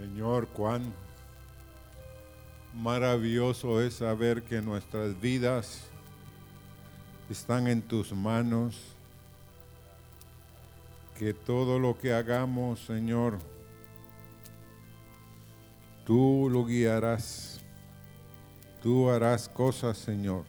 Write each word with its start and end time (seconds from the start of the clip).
Señor, 0.00 0.48
cuán 0.48 0.94
maravilloso 2.74 3.82
es 3.82 3.96
saber 3.96 4.42
que 4.42 4.62
nuestras 4.62 5.20
vidas 5.20 5.90
están 7.28 7.68
en 7.68 7.82
tus 7.82 8.14
manos, 8.14 8.78
que 11.18 11.34
todo 11.34 11.78
lo 11.78 11.98
que 11.98 12.14
hagamos, 12.14 12.80
Señor, 12.80 13.36
tú 16.06 16.48
lo 16.50 16.64
guiarás, 16.64 17.60
tú 18.82 19.10
harás 19.10 19.50
cosas, 19.50 19.98
Señor, 19.98 20.46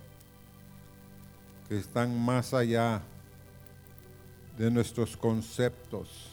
que 1.67 1.77
están 1.77 2.17
más 2.17 2.53
allá 2.53 3.01
de 4.57 4.71
nuestros 4.71 5.17
conceptos 5.17 6.30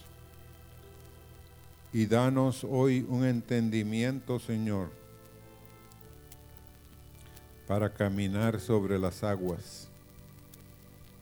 y 1.92 2.06
danos 2.06 2.64
hoy 2.64 3.04
un 3.08 3.24
entendimiento, 3.24 4.38
Señor, 4.38 4.90
para 7.66 7.92
caminar 7.92 8.60
sobre 8.60 8.98
las 8.98 9.22
aguas, 9.24 9.88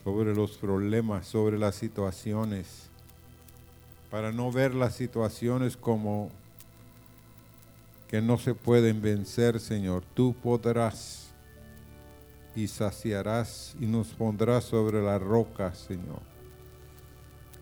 sobre 0.04 0.34
los 0.34 0.56
problemas, 0.56 1.26
sobre 1.26 1.58
las 1.58 1.74
situaciones, 1.74 2.88
para 4.10 4.32
no 4.32 4.50
ver 4.50 4.74
las 4.74 4.94
situaciones 4.94 5.76
como 5.76 6.30
que 8.08 8.22
no 8.22 8.38
se 8.38 8.54
pueden 8.54 9.02
vencer, 9.02 9.58
Señor. 9.58 10.04
Tú 10.14 10.34
podrás 10.40 11.26
y 12.54 12.68
saciarás 12.68 13.76
y 13.80 13.86
nos 13.86 14.08
pondrás 14.08 14.64
sobre 14.64 15.02
la 15.02 15.18
roca, 15.18 15.74
Señor. 15.74 16.20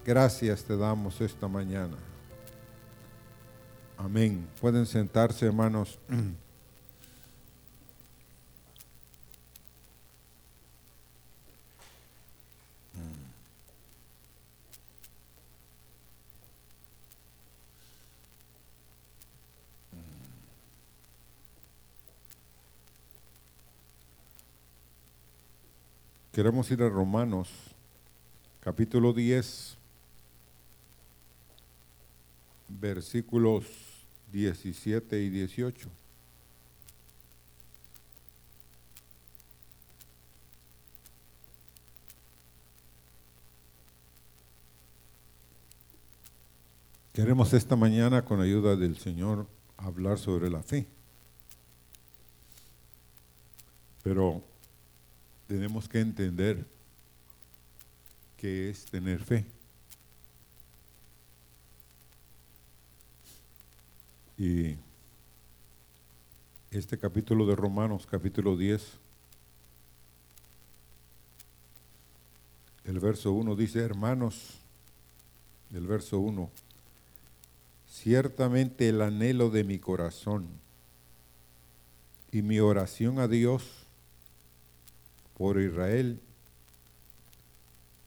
Gracias 0.04 0.64
te 0.64 0.76
damos 0.76 1.20
esta 1.22 1.48
mañana. 1.48 1.96
Amén. 3.96 4.46
Pueden 4.60 4.86
sentarse, 4.86 5.46
hermanos. 5.46 5.98
Queremos 26.34 26.68
ir 26.72 26.82
a 26.82 26.88
Romanos, 26.88 27.48
capítulo 28.58 29.12
10, 29.12 29.78
versículos 32.80 33.64
17 34.32 35.20
y 35.22 35.30
18. 35.30 35.88
Queremos 47.12 47.52
esta 47.52 47.76
mañana, 47.76 48.24
con 48.24 48.40
ayuda 48.40 48.74
del 48.74 48.98
Señor, 48.98 49.46
hablar 49.76 50.18
sobre 50.18 50.50
la 50.50 50.64
fe. 50.64 50.88
Pero 54.02 54.42
tenemos 55.46 55.88
que 55.88 56.00
entender 56.00 56.66
qué 58.36 58.68
es 58.68 58.84
tener 58.86 59.22
fe. 59.22 59.53
Y 64.36 64.76
este 66.72 66.98
capítulo 66.98 67.46
de 67.46 67.54
Romanos, 67.54 68.04
capítulo 68.10 68.56
10, 68.56 68.82
el 72.84 72.98
verso 72.98 73.32
1 73.32 73.54
dice, 73.54 73.78
hermanos, 73.78 74.58
el 75.72 75.86
verso 75.86 76.18
1, 76.18 76.50
ciertamente 77.88 78.88
el 78.88 79.02
anhelo 79.02 79.50
de 79.50 79.62
mi 79.62 79.78
corazón 79.78 80.48
y 82.32 82.42
mi 82.42 82.58
oración 82.58 83.20
a 83.20 83.28
Dios 83.28 83.86
por 85.38 85.60
Israel 85.60 86.20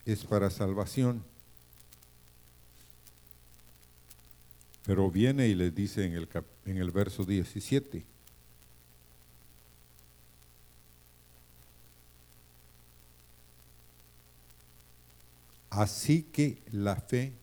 es 0.06 0.26
para 0.26 0.50
salvación 0.50 1.24
Pero 4.88 5.12
viene 5.12 5.50
y 5.50 5.53
les 5.53 5.75
dice 5.75 6.06
en 6.06 6.14
el, 6.14 6.30
en 6.66 6.78
el 6.78 6.92
verso 6.92 7.25
17, 7.25 8.06
Así 15.70 16.24
que 16.24 16.64
la 16.72 16.96
fe 16.96 17.34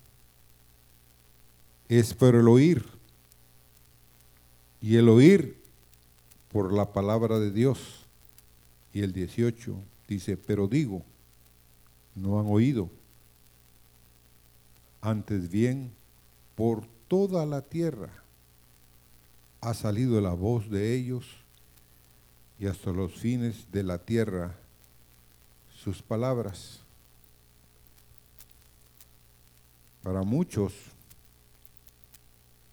es 1.89 2.15
por 2.15 2.35
el 2.35 2.49
oír, 2.49 2.85
y 4.81 4.97
el 4.97 5.09
oír 5.09 5.63
por 6.51 6.73
la 6.73 6.93
palabra 6.93 7.39
de 7.39 7.53
Dios. 7.53 8.07
Y 8.93 9.03
el 9.03 9.13
18 9.13 9.77
dice, 10.09 10.37
pero 10.37 10.67
digo, 10.67 11.05
no 12.15 12.41
han 12.41 12.47
oído, 12.47 12.91
antes 15.01 15.51
bien 15.51 15.93
por 16.57 16.94
toda 17.15 17.47
la 17.47 17.63
tierra 17.63 18.09
ha 19.61 19.73
salido 19.73 20.21
la 20.21 20.33
voz 20.33 20.69
de 20.69 20.97
ellos 20.97 21.25
y 22.59 22.67
hasta 22.67 22.91
los 22.91 23.13
fines 23.13 23.71
de 23.71 23.85
la 23.85 23.99
tierra 23.99 24.57
sus 25.73 26.03
palabras. 26.03 26.81
Para 30.03 30.25
muchos 30.25 30.73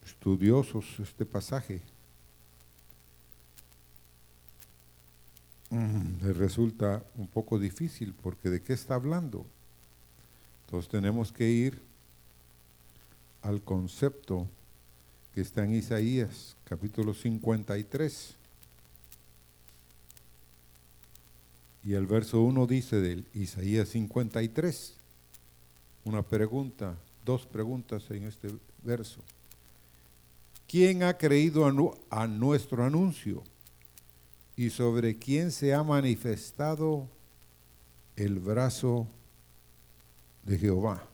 estudiosos 0.04 0.88
este 1.00 1.24
pasaje 1.24 1.80
mm, 5.70 6.26
les 6.26 6.36
resulta 6.36 7.04
un 7.16 7.28
poco 7.28 7.60
difícil 7.60 8.16
porque 8.24 8.50
de 8.50 8.64
qué 8.64 8.74
está 8.74 8.96
hablando. 8.96 9.46
Entonces 10.66 10.90
tenemos 10.90 11.32
que 11.32 11.48
ir 11.48 11.91
al 13.42 13.62
concepto 13.62 14.48
que 15.34 15.42
está 15.42 15.64
en 15.64 15.76
Isaías 15.76 16.56
capítulo 16.64 17.14
53. 17.14 18.36
Y 21.84 21.94
el 21.94 22.06
verso 22.06 22.42
1 22.42 22.68
dice 22.68 23.02
del 23.02 23.26
Isaías 23.34 23.90
53, 23.90 24.96
una 26.06 26.22
pregunta, 26.22 26.96
dos 27.26 27.46
preguntas 27.46 28.10
en 28.12 28.26
este 28.26 28.50
verso. 28.84 29.22
¿Quién 30.68 31.04
ha 31.04 31.18
creído 31.18 31.66
a, 31.66 32.22
a 32.22 32.28
nuestro 32.28 32.84
anuncio? 32.84 33.44
¿Y 34.56 34.70
sobre 34.70 35.18
quién 35.18 35.52
se 35.52 35.74
ha 35.74 35.82
manifestado 35.84 37.08
el 38.16 38.40
brazo 38.40 39.08
de 40.44 40.58
Jehová? 40.60 41.11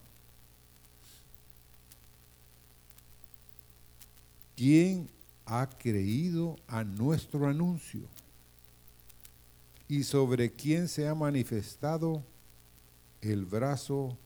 ¿Quién 4.57 5.07
ha 5.45 5.69
creído 5.69 6.55
a 6.67 6.83
nuestro 6.83 7.45
anuncio? 7.45 8.01
¿Y 9.87 10.03
sobre 10.03 10.51
quién 10.51 10.87
se 10.87 11.07
ha 11.07 11.13
manifestado 11.13 12.23
el 13.21 13.45
brazo 13.45 14.17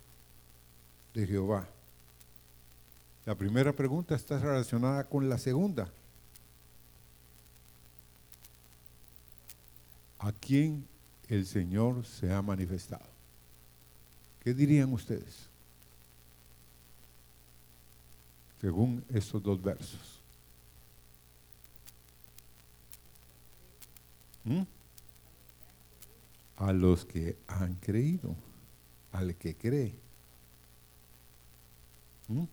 de 1.14 1.28
Jehová? 1.28 1.68
La 3.26 3.36
primera 3.36 3.74
pregunta 3.74 4.16
está 4.16 4.40
relacionada 4.40 5.04
con 5.04 5.28
la 5.28 5.38
segunda. 5.38 5.92
¿A 10.18 10.32
quién 10.32 10.88
el 11.28 11.46
Señor 11.46 12.06
se 12.06 12.32
ha 12.32 12.42
manifestado? 12.42 13.06
¿Qué 14.40 14.54
dirían 14.54 14.94
ustedes? 14.94 15.50
Según 18.62 19.04
estos 19.10 19.44
dos 19.44 19.62
versos. 19.62 20.11
¿Mm? 24.44 24.62
A 26.58 26.74
los 26.74 27.06
que 27.06 27.38
han 27.48 27.76
creído, 27.76 28.36
al 29.12 29.36
que 29.36 29.56
cree. 29.56 29.96
¿Mm? 32.28 32.44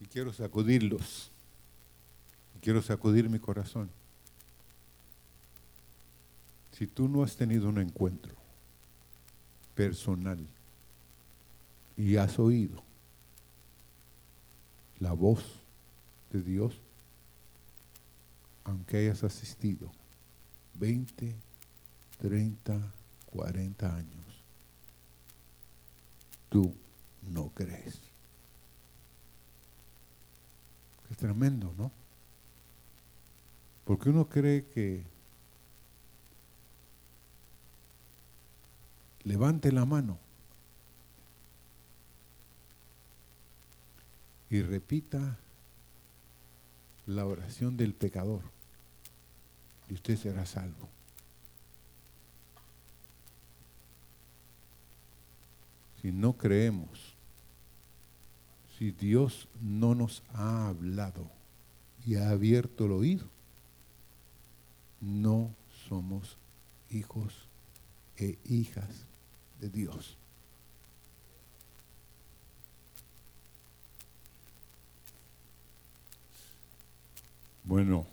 Y 0.00 0.06
quiero 0.06 0.32
sacudirlos. 0.32 1.30
Y 2.56 2.60
quiero 2.60 2.82
sacudir 2.82 3.28
mi 3.28 3.38
corazón. 3.38 3.90
Si 6.72 6.86
tú 6.86 7.08
no 7.08 7.24
has 7.24 7.36
tenido 7.36 7.68
un 7.68 7.78
encuentro 7.78 8.34
personal 9.74 10.38
y 11.96 12.16
has 12.16 12.38
oído 12.38 12.82
la 15.00 15.12
voz 15.12 15.44
de 16.32 16.42
Dios, 16.42 16.80
aunque 18.68 18.98
hayas 18.98 19.24
asistido 19.24 19.90
20, 20.74 21.34
30, 22.20 22.92
40 23.32 23.96
años, 23.96 24.42
tú 26.50 26.74
no 27.22 27.48
crees. 27.54 27.98
Es 31.10 31.16
tremendo, 31.16 31.72
¿no? 31.78 31.90
Porque 33.86 34.10
uno 34.10 34.28
cree 34.28 34.66
que 34.66 35.02
levante 39.24 39.72
la 39.72 39.86
mano 39.86 40.18
y 44.50 44.60
repita 44.60 45.38
la 47.06 47.24
oración 47.24 47.78
del 47.78 47.94
pecador 47.94 48.57
y 49.88 49.94
usted 49.94 50.16
será 50.16 50.44
salvo. 50.46 50.88
Si 56.00 56.12
no 56.12 56.36
creemos, 56.36 57.14
si 58.78 58.92
Dios 58.92 59.48
no 59.60 59.94
nos 59.94 60.22
ha 60.32 60.68
hablado 60.68 61.28
y 62.06 62.14
ha 62.14 62.30
abierto 62.30 62.84
el 62.84 62.92
oído, 62.92 63.26
no 65.00 65.54
somos 65.88 66.36
hijos 66.90 67.34
e 68.16 68.38
hijas 68.44 68.88
de 69.60 69.68
Dios. 69.68 70.16
Bueno, 77.64 78.06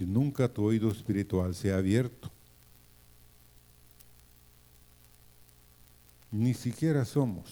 si 0.00 0.06
nunca 0.06 0.48
tu 0.48 0.64
oído 0.64 0.90
espiritual 0.90 1.54
se 1.54 1.70
ha 1.70 1.76
abierto, 1.76 2.30
ni 6.32 6.54
siquiera 6.54 7.04
somos 7.04 7.50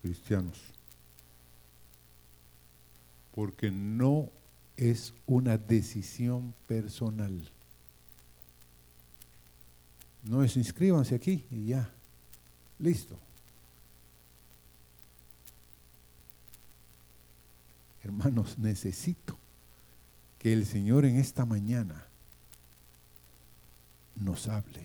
cristianos, 0.00 0.58
porque 3.34 3.70
no 3.70 4.30
es 4.78 5.12
una 5.26 5.58
decisión 5.58 6.54
personal. 6.66 7.38
No 10.22 10.42
es 10.42 10.56
inscríbanse 10.56 11.14
aquí 11.16 11.44
y 11.50 11.66
ya, 11.66 11.92
listo. 12.78 13.18
Hermanos, 18.02 18.56
necesito 18.56 19.36
que 20.48 20.54
el 20.54 20.64
Señor 20.64 21.04
en 21.04 21.16
esta 21.16 21.44
mañana 21.44 22.06
nos 24.16 24.48
hable 24.48 24.82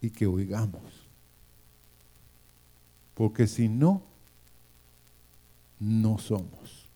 y 0.00 0.08
que 0.08 0.26
oigamos. 0.26 1.06
Porque 3.12 3.46
si 3.46 3.68
no, 3.68 4.02
no 5.78 6.16
somos 6.16 6.86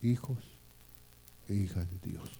hijos 0.00 0.38
e 1.46 1.54
hijas 1.54 1.86
de 1.90 2.10
Dios. 2.10 2.30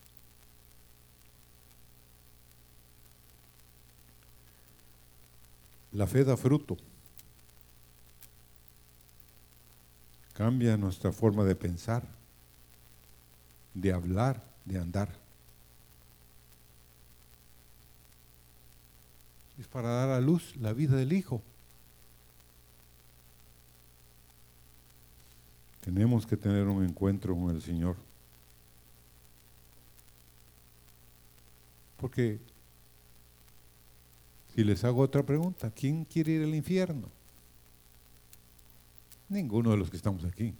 La 5.92 6.06
fe 6.06 6.24
da 6.24 6.38
fruto. 6.38 6.78
Cambia 10.32 10.78
nuestra 10.78 11.12
forma 11.12 11.44
de 11.44 11.54
pensar, 11.54 12.23
de 13.74 13.92
hablar, 13.92 14.42
de 14.64 14.78
andar. 14.78 15.12
Es 19.58 19.68
para 19.68 19.88
dar 19.88 20.10
a 20.10 20.20
luz 20.20 20.56
la 20.56 20.72
vida 20.72 20.96
del 20.96 21.12
Hijo. 21.12 21.42
Tenemos 25.80 26.26
que 26.26 26.36
tener 26.36 26.66
un 26.66 26.82
encuentro 26.84 27.36
con 27.36 27.54
el 27.54 27.60
Señor. 27.60 27.96
Porque 31.98 32.40
si 34.54 34.64
les 34.64 34.82
hago 34.84 35.02
otra 35.02 35.22
pregunta, 35.22 35.70
¿quién 35.70 36.04
quiere 36.04 36.32
ir 36.32 36.42
al 36.42 36.54
infierno? 36.54 37.08
Ninguno 39.28 39.72
de 39.72 39.76
los 39.76 39.90
que 39.90 39.96
estamos 39.96 40.24
aquí. 40.24 40.54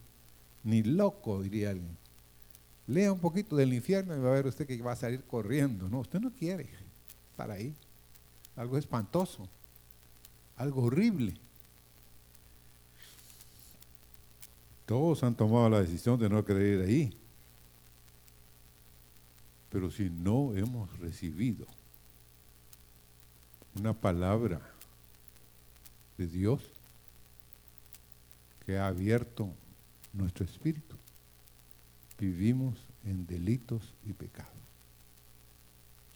Ni 0.62 0.82
loco, 0.82 1.42
diría 1.42 1.70
alguien. 1.70 2.03
Lea 2.86 3.12
un 3.12 3.18
poquito 3.18 3.56
del 3.56 3.72
infierno 3.72 4.16
y 4.16 4.20
va 4.20 4.30
a 4.30 4.34
ver 4.34 4.46
usted 4.46 4.66
que 4.66 4.80
va 4.82 4.92
a 4.92 4.96
salir 4.96 5.24
corriendo. 5.24 5.88
No, 5.88 6.00
usted 6.00 6.20
no 6.20 6.30
quiere 6.30 6.68
estar 7.30 7.50
ahí. 7.50 7.74
Algo 8.56 8.76
espantoso. 8.76 9.48
Algo 10.56 10.82
horrible. 10.82 11.34
Todos 14.86 15.22
han 15.22 15.34
tomado 15.34 15.70
la 15.70 15.80
decisión 15.80 16.18
de 16.18 16.28
no 16.28 16.38
ir 16.40 16.82
ahí. 16.82 17.16
Pero 19.70 19.90
si 19.90 20.10
no 20.10 20.54
hemos 20.54 20.98
recibido 21.00 21.66
una 23.74 23.92
palabra 23.92 24.60
de 26.16 26.26
Dios, 26.26 26.60
que 28.64 28.78
ha 28.78 28.86
abierto 28.86 29.50
nuestro 30.12 30.44
espíritu, 30.44 30.96
vivimos 32.18 32.86
en 33.04 33.26
delitos 33.26 33.94
y 34.04 34.12
pecados. 34.12 34.52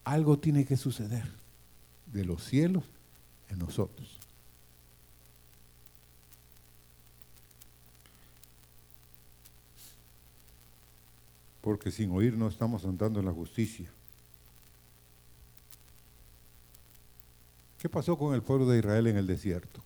Algo 0.04 0.38
tiene 0.38 0.64
que 0.64 0.76
suceder 0.76 1.30
de 2.06 2.24
los 2.24 2.44
cielos 2.44 2.84
en 3.48 3.58
nosotros. 3.58 4.18
Porque 11.60 11.90
sin 11.90 12.10
oír 12.12 12.34
no 12.34 12.48
estamos 12.48 12.84
andando 12.84 13.20
en 13.20 13.26
la 13.26 13.32
justicia. 13.32 13.90
¿Qué 17.78 17.88
pasó 17.88 18.16
con 18.16 18.34
el 18.34 18.42
pueblo 18.42 18.66
de 18.66 18.78
Israel 18.78 19.06
en 19.08 19.16
el 19.16 19.26
desierto? 19.26 19.82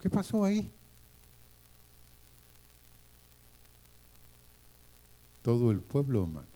¿Qué 0.00 0.10
pasó 0.10 0.44
ahí? 0.44 0.70
Todo 5.44 5.70
el 5.70 5.80
pueblo, 5.80 6.22
hermanos, 6.22 6.48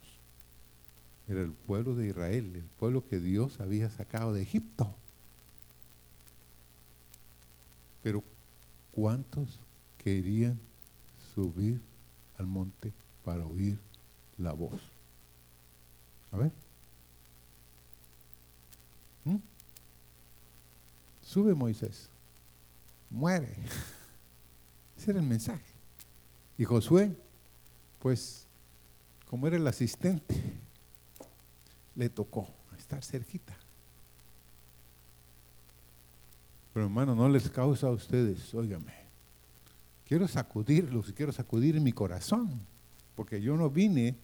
era 1.28 1.42
el 1.42 1.52
pueblo 1.52 1.94
de 1.94 2.08
Israel, 2.08 2.56
el 2.56 2.64
pueblo 2.64 3.06
que 3.06 3.20
Dios 3.20 3.60
había 3.60 3.90
sacado 3.90 4.32
de 4.32 4.40
Egipto. 4.40 4.94
Pero 8.02 8.24
¿cuántos 8.92 9.60
querían 9.98 10.58
subir 11.34 11.82
al 12.38 12.46
monte 12.46 12.94
para 13.26 13.44
oír 13.44 13.78
la 14.38 14.54
voz? 14.54 14.80
A 16.32 16.38
ver. 16.38 16.52
¿Mm? 19.26 19.36
Sube 21.20 21.54
Moisés 21.54 22.08
muere. 23.10 23.54
Ese 24.96 25.10
era 25.10 25.20
el 25.20 25.26
mensaje. 25.26 25.74
Y 26.56 26.64
Josué, 26.64 27.14
pues, 27.98 28.47
como 29.28 29.46
era 29.46 29.56
el 29.56 29.66
asistente, 29.66 30.34
le 31.94 32.08
tocó 32.08 32.48
estar 32.78 33.04
cerquita. 33.04 33.56
Pero 36.72 36.86
hermano, 36.86 37.14
no 37.14 37.28
les 37.28 37.50
causa 37.50 37.88
a 37.88 37.90
ustedes, 37.90 38.54
óigame, 38.54 38.92
quiero 40.06 40.28
sacudirlos 40.28 41.08
y 41.08 41.12
quiero 41.12 41.32
sacudir 41.32 41.80
mi 41.80 41.92
corazón, 41.92 42.60
porque 43.14 43.40
yo 43.40 43.56
no 43.56 43.68
vine 43.68 44.16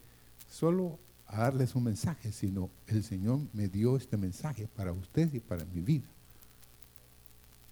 solo 0.51 0.99
a 1.27 1.39
darles 1.39 1.75
un 1.75 1.85
mensaje, 1.85 2.33
sino 2.33 2.71
el 2.87 3.03
Señor 3.03 3.41
me 3.53 3.69
dio 3.69 3.97
este 3.97 4.17
mensaje 4.17 4.69
para 4.69 4.93
ustedes 4.93 5.35
y 5.35 5.41
para 5.41 5.65
mi 5.65 5.81
vida. 5.81 6.07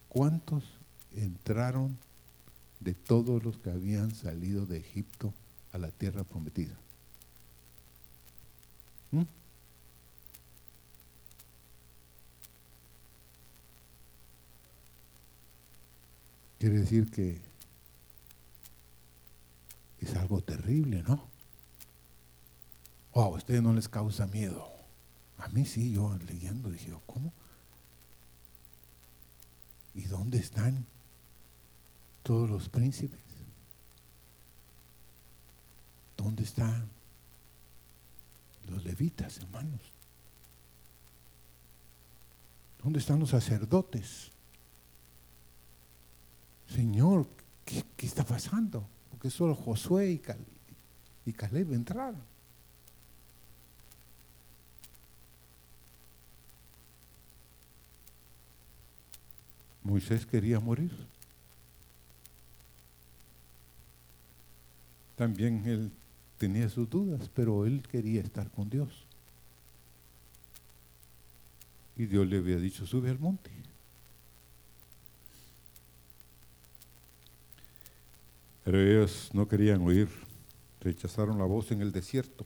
¿Cuántos 0.08 0.64
entraron 1.14 1.96
de 2.80 2.94
todos 2.94 3.42
los 3.44 3.58
que 3.58 3.70
habían 3.70 4.14
salido 4.14 4.66
de 4.66 4.78
Egipto 4.78 5.32
a 5.72 5.78
la 5.78 5.90
tierra 5.90 6.24
prometida. 6.24 6.76
¿Mm? 9.12 9.22
Quiere 16.58 16.78
decir 16.78 17.10
que 17.10 17.40
es 20.00 20.14
algo 20.16 20.40
terrible, 20.40 21.02
¿no? 21.02 21.28
O 23.12 23.22
a 23.22 23.28
ustedes 23.28 23.62
no 23.62 23.72
les 23.72 23.88
causa 23.88 24.26
miedo. 24.26 24.72
A 25.38 25.48
mí 25.48 25.64
sí, 25.66 25.92
yo 25.92 26.16
leyendo 26.26 26.70
dije, 26.70 26.92
¿cómo? 27.06 27.32
¿Y 29.94 30.04
dónde 30.04 30.38
están 30.38 30.86
todos 32.22 32.48
los 32.48 32.68
príncipes? 32.68 33.20
¿Dónde 36.16 36.44
están 36.44 36.88
los 38.68 38.84
levitas, 38.84 39.38
hermanos? 39.38 39.80
¿Dónde 42.82 42.98
están 42.98 43.20
los 43.20 43.30
sacerdotes? 43.30 44.30
Señor, 46.68 47.26
¿qué, 47.64 47.84
está 48.06 48.24
pasando? 48.24 48.86
Porque 49.10 49.30
solo 49.30 49.54
Josué 49.54 50.20
y 51.24 51.32
Caleb, 51.32 51.72
entraron. 51.72 52.32
Moisés 59.84 60.24
quería 60.24 60.58
morir. 60.60 60.92
También 65.16 65.62
él 65.66 65.92
tenía 66.42 66.68
sus 66.68 66.90
dudas, 66.90 67.30
pero 67.32 67.66
él 67.66 67.84
quería 67.88 68.20
estar 68.20 68.50
con 68.50 68.68
Dios. 68.68 68.88
Y 71.96 72.06
Dios 72.06 72.26
le 72.26 72.38
había 72.38 72.56
dicho, 72.56 72.84
sube 72.84 73.10
al 73.10 73.20
monte. 73.20 73.48
Pero 78.64 78.80
ellos 78.80 79.30
no 79.32 79.46
querían 79.46 79.82
oír, 79.82 80.08
rechazaron 80.80 81.38
la 81.38 81.44
voz 81.44 81.70
en 81.70 81.80
el 81.80 81.92
desierto, 81.92 82.44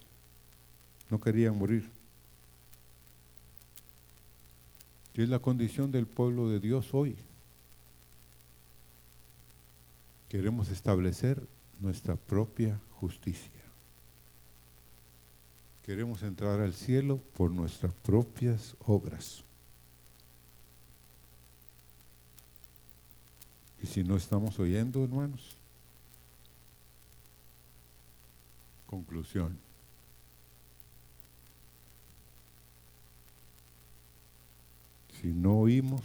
no 1.08 1.18
querían 1.18 1.56
morir. 1.56 1.88
Y 5.14 5.22
es 5.22 5.30
la 5.30 5.38
condición 5.38 5.90
del 5.90 6.06
pueblo 6.06 6.50
de 6.50 6.60
Dios 6.60 6.92
hoy. 6.92 7.16
Queremos 10.28 10.68
establecer 10.68 11.42
nuestra 11.80 12.16
propia 12.16 12.78
justicia. 12.90 13.55
Queremos 15.86 16.24
entrar 16.24 16.60
al 16.60 16.74
cielo 16.74 17.20
por 17.36 17.52
nuestras 17.52 17.94
propias 17.94 18.74
obras. 18.86 19.44
Y 23.80 23.86
si 23.86 24.02
no 24.02 24.16
estamos 24.16 24.58
oyendo, 24.58 25.04
hermanos, 25.04 25.54
conclusión. 28.88 29.56
Si 35.20 35.28
no 35.28 35.60
oímos, 35.60 36.02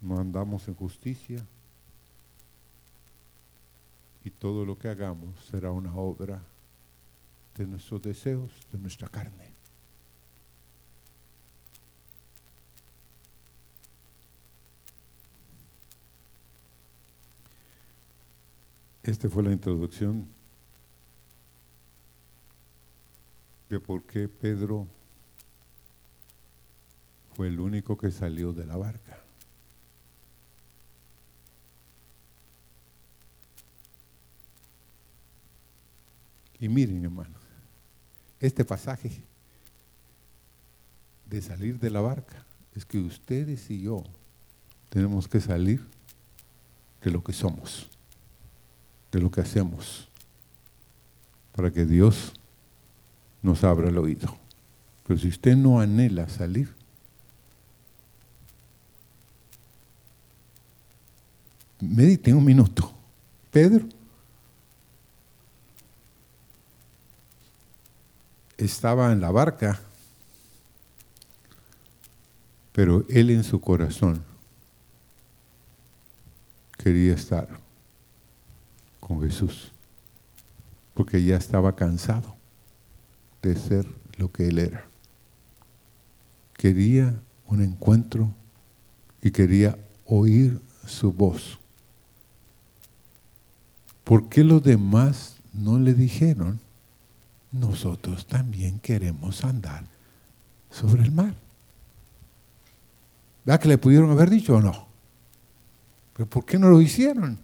no 0.00 0.18
andamos 0.18 0.66
en 0.66 0.74
justicia, 0.74 1.44
y 4.24 4.30
todo 4.30 4.64
lo 4.64 4.78
que 4.78 4.88
hagamos 4.88 5.28
será 5.50 5.70
una 5.70 5.94
obra 5.94 6.40
de 7.56 7.66
nuestros 7.66 8.02
deseos, 8.02 8.50
de 8.72 8.78
nuestra 8.78 9.08
carne. 9.08 9.52
Esta 19.02 19.28
fue 19.28 19.42
la 19.42 19.52
introducción 19.52 20.26
de 23.68 23.78
por 23.78 24.02
qué 24.04 24.28
Pedro 24.28 24.86
fue 27.34 27.48
el 27.48 27.60
único 27.60 27.98
que 27.98 28.10
salió 28.10 28.52
de 28.52 28.64
la 28.64 28.76
barca. 28.76 29.18
Y 36.60 36.68
miren, 36.68 37.04
hermanos, 37.04 37.43
este 38.46 38.64
pasaje 38.64 39.10
de 41.26 41.40
salir 41.40 41.78
de 41.78 41.90
la 41.90 42.02
barca 42.02 42.44
es 42.74 42.84
que 42.84 42.98
ustedes 42.98 43.70
y 43.70 43.80
yo 43.82 44.04
tenemos 44.90 45.26
que 45.26 45.40
salir 45.40 45.82
de 47.02 47.10
lo 47.10 47.24
que 47.24 47.32
somos, 47.32 47.88
de 49.10 49.20
lo 49.20 49.30
que 49.30 49.40
hacemos, 49.40 50.08
para 51.52 51.70
que 51.70 51.86
Dios 51.86 52.34
nos 53.42 53.64
abra 53.64 53.88
el 53.88 53.96
oído. 53.96 54.36
Pero 55.06 55.18
si 55.18 55.28
usted 55.28 55.56
no 55.56 55.80
anhela 55.80 56.28
salir, 56.28 56.68
medite 61.80 62.34
un 62.34 62.44
minuto. 62.44 62.92
Pedro 63.50 63.86
estaba 68.66 69.12
en 69.12 69.20
la 69.20 69.30
barca, 69.30 69.80
pero 72.72 73.04
él 73.08 73.30
en 73.30 73.44
su 73.44 73.60
corazón 73.60 74.24
quería 76.76 77.14
estar 77.14 77.48
con 79.00 79.22
Jesús, 79.22 79.72
porque 80.94 81.22
ya 81.22 81.36
estaba 81.36 81.76
cansado 81.76 82.34
de 83.42 83.56
ser 83.56 83.86
lo 84.16 84.32
que 84.32 84.48
él 84.48 84.58
era. 84.58 84.86
Quería 86.54 87.14
un 87.46 87.62
encuentro 87.62 88.32
y 89.22 89.30
quería 89.30 89.78
oír 90.06 90.60
su 90.86 91.12
voz. 91.12 91.58
¿Por 94.04 94.28
qué 94.28 94.44
los 94.44 94.62
demás 94.62 95.36
no 95.52 95.78
le 95.78 95.94
dijeron? 95.94 96.60
Nosotros 97.54 98.26
también 98.26 98.80
queremos 98.80 99.44
andar 99.44 99.84
sobre 100.70 101.04
el 101.04 101.12
mar. 101.12 101.34
¿Verdad 103.44 103.60
que 103.60 103.68
le 103.68 103.78
pudieron 103.78 104.10
haber 104.10 104.28
dicho 104.28 104.56
o 104.56 104.60
no? 104.60 104.88
¿Pero 106.14 106.28
por 106.28 106.44
qué 106.44 106.58
no 106.58 106.68
lo 106.68 106.80
hicieron? 106.80 107.38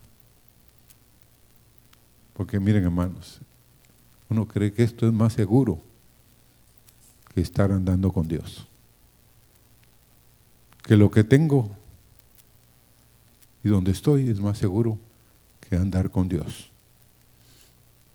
Porque 2.35 2.59
miren 2.59 2.85
hermanos, 2.85 3.40
uno 4.29 4.49
cree 4.49 4.73
que 4.73 4.83
esto 4.83 5.07
es 5.07 5.12
más 5.12 5.33
seguro 5.33 5.81
que 7.33 7.40
estar 7.40 7.71
andando 7.71 8.12
con 8.12 8.26
Dios. 8.26 8.67
Que 10.83 10.97
lo 10.97 11.11
que 11.11 11.23
tengo 11.23 11.71
y 13.62 13.69
donde 13.69 13.93
estoy 13.93 14.29
es 14.29 14.40
más 14.40 14.59
seguro 14.59 14.99
que 15.61 15.76
andar 15.76 16.11
con 16.11 16.29
Dios. 16.29 16.73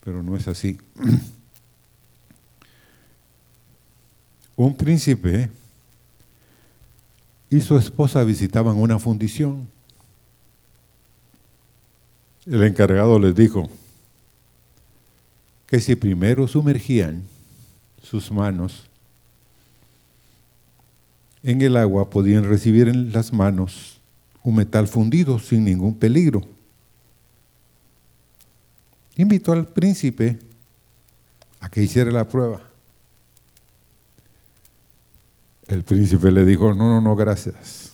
Pero 0.03 0.21
no 0.23 0.35
es 0.35 0.47
así. 0.49 0.77
un 4.55 4.75
príncipe 4.75 5.49
y 7.49 7.61
su 7.61 7.77
esposa 7.77 8.23
visitaban 8.23 8.77
una 8.77 8.99
fundición. 8.99 9.67
El 12.45 12.63
encargado 12.63 13.19
les 13.19 13.35
dijo 13.35 13.69
que 15.67 15.79
si 15.79 15.95
primero 15.95 16.47
sumergían 16.47 17.23
sus 18.01 18.31
manos 18.31 18.87
en 21.43 21.61
el 21.61 21.77
agua 21.77 22.09
podían 22.09 22.43
recibir 22.43 22.87
en 22.87 23.11
las 23.11 23.31
manos 23.33 23.99
un 24.43 24.55
metal 24.55 24.87
fundido 24.87 25.39
sin 25.39 25.65
ningún 25.65 25.95
peligro. 25.95 26.41
Invitó 29.15 29.53
al 29.53 29.67
príncipe 29.67 30.39
a 31.59 31.69
que 31.69 31.81
hiciera 31.81 32.11
la 32.11 32.27
prueba. 32.27 32.61
El 35.67 35.83
príncipe 35.83 36.31
le 36.31 36.45
dijo, 36.45 36.73
no, 36.73 36.89
no, 36.89 37.01
no, 37.01 37.15
gracias. 37.15 37.93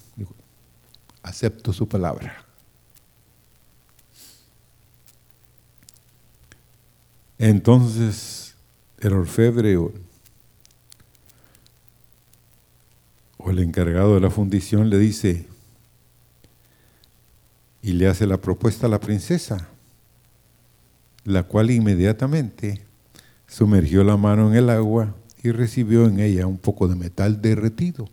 acepto 1.23 1.71
su 1.71 1.87
palabra. 1.87 2.45
Entonces 7.37 8.55
el 8.99 9.13
orfebre 9.13 9.75
o, 9.77 9.91
el 13.47 13.59
encargado 13.59 14.13
de 14.13 14.21
la 14.21 14.29
fundición 14.29 14.89
le 14.89 14.99
dice 14.99 15.47
y 17.81 17.93
le 17.93 18.07
hace 18.07 18.27
la 18.27 18.37
propuesta 18.37 18.85
a 18.85 18.89
la 18.89 18.99
princesa, 18.99 19.67
la 21.23 21.43
cual 21.43 21.71
inmediatamente 21.71 22.85
sumergió 23.47 24.03
la 24.03 24.17
mano 24.17 24.49
en 24.49 24.55
el 24.55 24.69
agua 24.69 25.15
y 25.43 25.51
recibió 25.51 26.05
en 26.05 26.19
ella 26.19 26.47
un 26.47 26.57
poco 26.57 26.87
de 26.87 26.95
metal 26.95 27.41
derretido. 27.41 28.07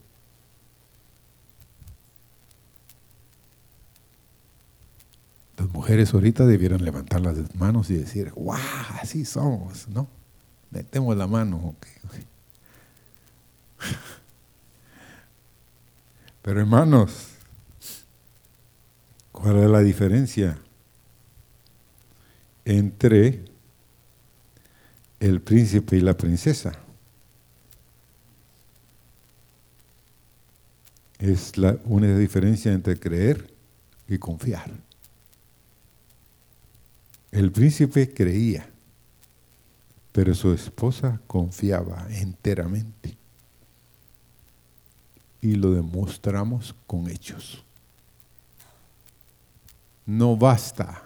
Las 5.57 5.69
mujeres 5.71 6.15
ahorita 6.15 6.47
debieran 6.47 6.85
levantar 6.85 7.21
las 7.21 7.55
manos 7.57 7.91
y 7.91 7.95
decir, 7.95 8.31
¡guau! 8.33 8.61
Así 9.01 9.25
somos, 9.25 9.89
¿no? 9.89 10.07
Metemos 10.71 11.17
la 11.17 11.27
mano. 11.27 11.75
Pero 16.43 16.61
hermanos, 16.61 17.39
¿Cuál 19.41 19.59
es 19.59 19.71
la 19.71 19.81
diferencia 19.83 20.59
entre 22.65 23.45
el 25.21 25.41
príncipe 25.41 25.97
y 25.97 26.01
la 26.01 26.17
princesa? 26.17 26.73
Es 31.19 31.57
la, 31.57 31.79
una 31.85 32.17
diferencia 32.17 32.73
entre 32.73 32.99
creer 32.99 33.53
y 34.09 34.19
confiar. 34.19 34.71
El 37.31 37.53
príncipe 37.53 38.13
creía, 38.13 38.69
pero 40.13 40.35
su 40.35 40.53
esposa 40.53 41.21
confiaba 41.27 42.07
enteramente. 42.11 43.17
Y 45.41 45.55
lo 45.55 45.73
demostramos 45.73 46.75
con 46.87 47.09
hechos. 47.09 47.63
No 50.07 50.37
basta 50.37 51.03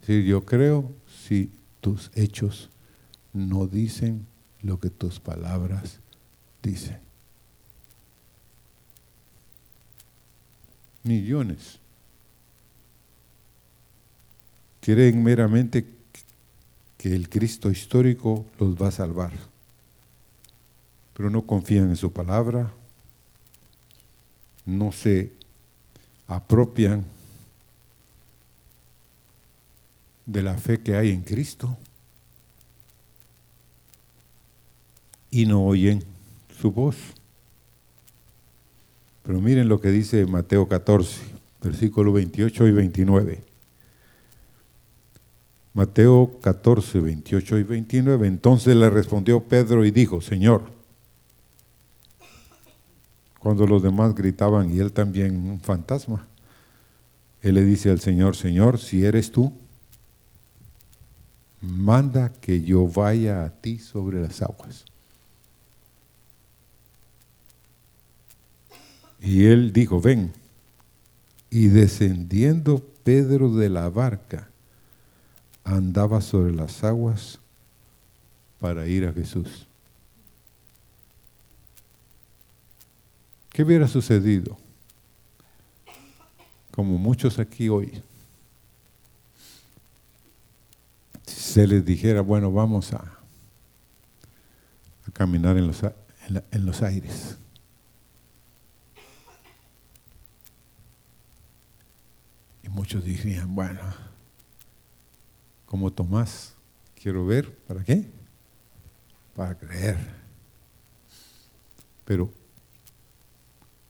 decir 0.00 0.24
yo 0.24 0.44
creo 0.44 0.90
si 1.26 1.50
tus 1.80 2.10
hechos 2.14 2.70
no 3.32 3.66
dicen 3.66 4.26
lo 4.62 4.78
que 4.78 4.90
tus 4.90 5.20
palabras 5.20 6.00
dicen. 6.62 7.09
Millones 11.02 11.78
creen 14.80 15.22
meramente 15.22 15.86
que 16.96 17.14
el 17.14 17.28
Cristo 17.28 17.70
histórico 17.70 18.46
los 18.58 18.74
va 18.74 18.88
a 18.88 18.92
salvar, 18.92 19.32
pero 21.14 21.30
no 21.30 21.42
confían 21.42 21.90
en 21.90 21.96
su 21.96 22.12
palabra, 22.12 22.70
no 24.66 24.92
se 24.92 25.32
apropian 26.26 27.04
de 30.26 30.42
la 30.42 30.56
fe 30.56 30.80
que 30.80 30.96
hay 30.96 31.10
en 31.10 31.22
Cristo 31.22 31.76
y 35.30 35.46
no 35.46 35.64
oyen 35.64 36.04
su 36.60 36.70
voz. 36.70 36.96
Pero 39.30 39.40
miren 39.40 39.68
lo 39.68 39.80
que 39.80 39.92
dice 39.92 40.26
Mateo 40.26 40.66
14, 40.66 41.20
versículo 41.62 42.12
28 42.12 42.66
y 42.66 42.72
29. 42.72 43.44
Mateo 45.72 46.40
14, 46.42 46.98
28 46.98 47.58
y 47.58 47.62
29. 47.62 48.26
Entonces 48.26 48.74
le 48.74 48.90
respondió 48.90 49.38
Pedro 49.38 49.84
y 49.84 49.92
dijo, 49.92 50.20
Señor, 50.20 50.64
cuando 53.38 53.68
los 53.68 53.84
demás 53.84 54.16
gritaban 54.16 54.74
y 54.74 54.80
él 54.80 54.90
también 54.90 55.36
un 55.48 55.60
fantasma, 55.60 56.26
él 57.40 57.54
le 57.54 57.64
dice 57.64 57.88
al 57.90 58.00
Señor, 58.00 58.34
Señor, 58.34 58.80
si 58.80 59.04
eres 59.04 59.30
tú, 59.30 59.52
manda 61.60 62.32
que 62.32 62.62
yo 62.62 62.88
vaya 62.88 63.44
a 63.44 63.50
ti 63.50 63.78
sobre 63.78 64.20
las 64.20 64.42
aguas. 64.42 64.86
Y 69.20 69.44
él 69.44 69.72
dijo, 69.72 70.00
ven. 70.00 70.32
Y 71.50 71.68
descendiendo 71.68 72.78
Pedro 73.02 73.54
de 73.54 73.68
la 73.68 73.88
barca, 73.88 74.48
andaba 75.64 76.20
sobre 76.20 76.52
las 76.52 76.84
aguas 76.84 77.38
para 78.60 78.86
ir 78.86 79.06
a 79.06 79.12
Jesús. 79.12 79.66
¿Qué 83.50 83.64
hubiera 83.64 83.88
sucedido? 83.88 84.56
Como 86.70 86.98
muchos 86.98 87.38
aquí 87.38 87.68
hoy, 87.68 88.00
se 91.26 91.66
les 91.66 91.84
dijera, 91.84 92.20
bueno, 92.20 92.52
vamos 92.52 92.92
a, 92.92 92.98
a 95.06 95.10
caminar 95.12 95.56
en 95.56 95.66
los, 95.66 95.82
en 95.82 96.64
los 96.64 96.80
aires. 96.82 97.36
Muchos 102.80 103.04
dirían, 103.04 103.54
bueno, 103.54 103.82
como 105.66 105.92
Tomás. 105.92 106.54
Quiero 106.94 107.26
ver, 107.26 107.54
¿para 107.66 107.84
qué? 107.84 108.06
Para 109.36 109.54
creer. 109.54 109.98
Pero, 112.06 112.30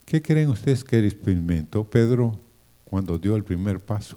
¿qué 0.04 0.20
creen 0.20 0.48
ustedes 0.48 0.82
que 0.82 0.98
experimentó 1.06 1.88
Pedro 1.88 2.36
cuando 2.84 3.16
dio 3.16 3.36
el 3.36 3.44
primer 3.44 3.78
paso 3.78 4.16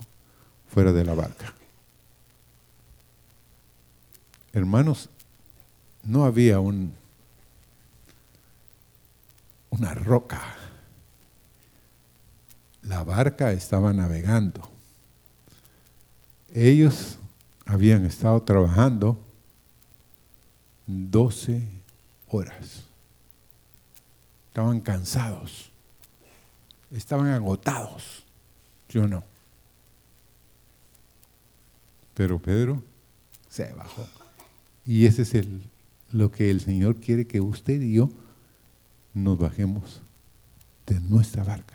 fuera 0.67 0.91
de 0.91 1.05
la 1.05 1.13
barca? 1.13 1.53
Hermanos, 4.53 5.07
no 6.01 6.25
había 6.25 6.59
un, 6.59 6.95
una 9.69 9.93
roca. 9.93 10.41
La 12.83 13.03
barca 13.03 13.51
estaba 13.51 13.93
navegando. 13.93 14.69
Ellos 16.53 17.17
habían 17.65 18.05
estado 18.05 18.41
trabajando 18.43 19.19
12 20.87 21.63
horas. 22.29 22.83
Estaban 24.47 24.81
cansados, 24.81 25.71
estaban 26.91 27.27
agotados. 27.27 28.23
Yo 28.89 29.07
no. 29.07 29.23
Pero 32.13 32.39
Pedro 32.39 32.83
se 33.49 33.71
bajó. 33.73 34.07
Y 34.85 35.05
ese 35.05 35.23
es 35.23 35.33
el, 35.33 35.63
lo 36.11 36.31
que 36.31 36.51
el 36.51 36.61
Señor 36.61 36.97
quiere 36.97 37.25
que 37.25 37.41
usted 37.41 37.81
y 37.81 37.93
yo 37.93 38.09
nos 39.13 39.37
bajemos 39.37 40.01
de 40.85 40.99
nuestra 40.99 41.43
barca, 41.43 41.72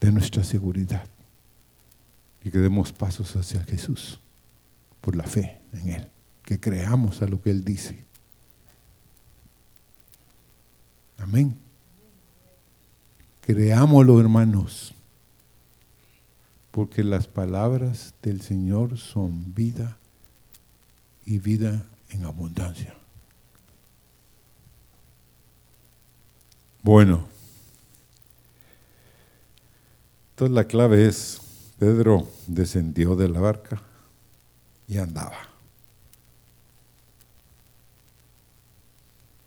de 0.00 0.12
nuestra 0.12 0.42
seguridad 0.44 1.06
y 2.42 2.50
que 2.50 2.58
demos 2.58 2.92
pasos 2.92 3.36
hacia 3.36 3.62
Jesús 3.64 4.20
por 5.00 5.14
la 5.14 5.24
fe 5.24 5.60
en 5.72 5.90
Él, 5.90 6.08
que 6.42 6.58
creamos 6.58 7.22
a 7.22 7.26
lo 7.26 7.40
que 7.40 7.50
Él 7.50 7.64
dice. 7.64 8.04
Amén. 11.18 11.56
Creámoslo, 13.42 14.20
hermanos, 14.20 14.94
porque 16.70 17.04
las 17.04 17.26
palabras 17.26 18.14
del 18.22 18.40
Señor 18.40 18.96
son 18.96 19.54
vida 19.54 19.98
y 21.26 21.38
vida 21.38 21.84
en 22.10 22.24
abundancia. 22.24 22.94
Bueno, 26.82 27.29
entonces 30.40 30.54
la 30.54 30.64
clave 30.64 31.06
es 31.06 31.38
Pedro 31.78 32.26
descendió 32.46 33.14
de 33.14 33.28
la 33.28 33.40
barca 33.40 33.82
y 34.88 34.96
andaba. 34.96 35.36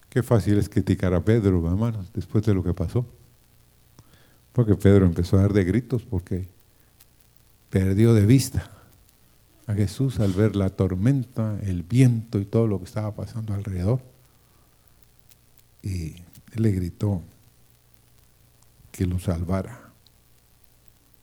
Qué 0.10 0.22
fácil 0.22 0.60
es 0.60 0.70
criticar 0.70 1.16
a 1.16 1.26
Pedro, 1.26 1.68
hermanos, 1.68 2.12
después 2.14 2.46
de 2.46 2.54
lo 2.54 2.64
que 2.64 2.76
pasó. 2.76 3.08
Porque 4.52 4.76
Pedro 4.76 5.08
empezó 5.08 5.40
a 5.40 5.42
dar 5.42 5.54
de 5.54 5.64
gritos 5.64 6.04
porque 6.04 6.48
perdió 7.72 8.14
de 8.14 8.28
vista 8.28 8.70
a 9.66 9.74
Jesús 9.74 10.20
al 10.20 10.34
ver 10.34 10.56
la 10.56 10.70
tormenta, 10.70 11.58
el 11.64 11.82
viento 11.82 12.38
y 12.38 12.46
todo 12.46 12.68
lo 12.68 12.78
que 12.78 12.86
estaba 12.86 13.16
pasando 13.16 13.56
alrededor. 13.56 14.00
Y 15.82 16.18
él 16.54 16.62
le 16.62 16.72
gritó 16.72 17.24
que 18.92 19.08
lo 19.08 19.18
salvara. 19.18 19.83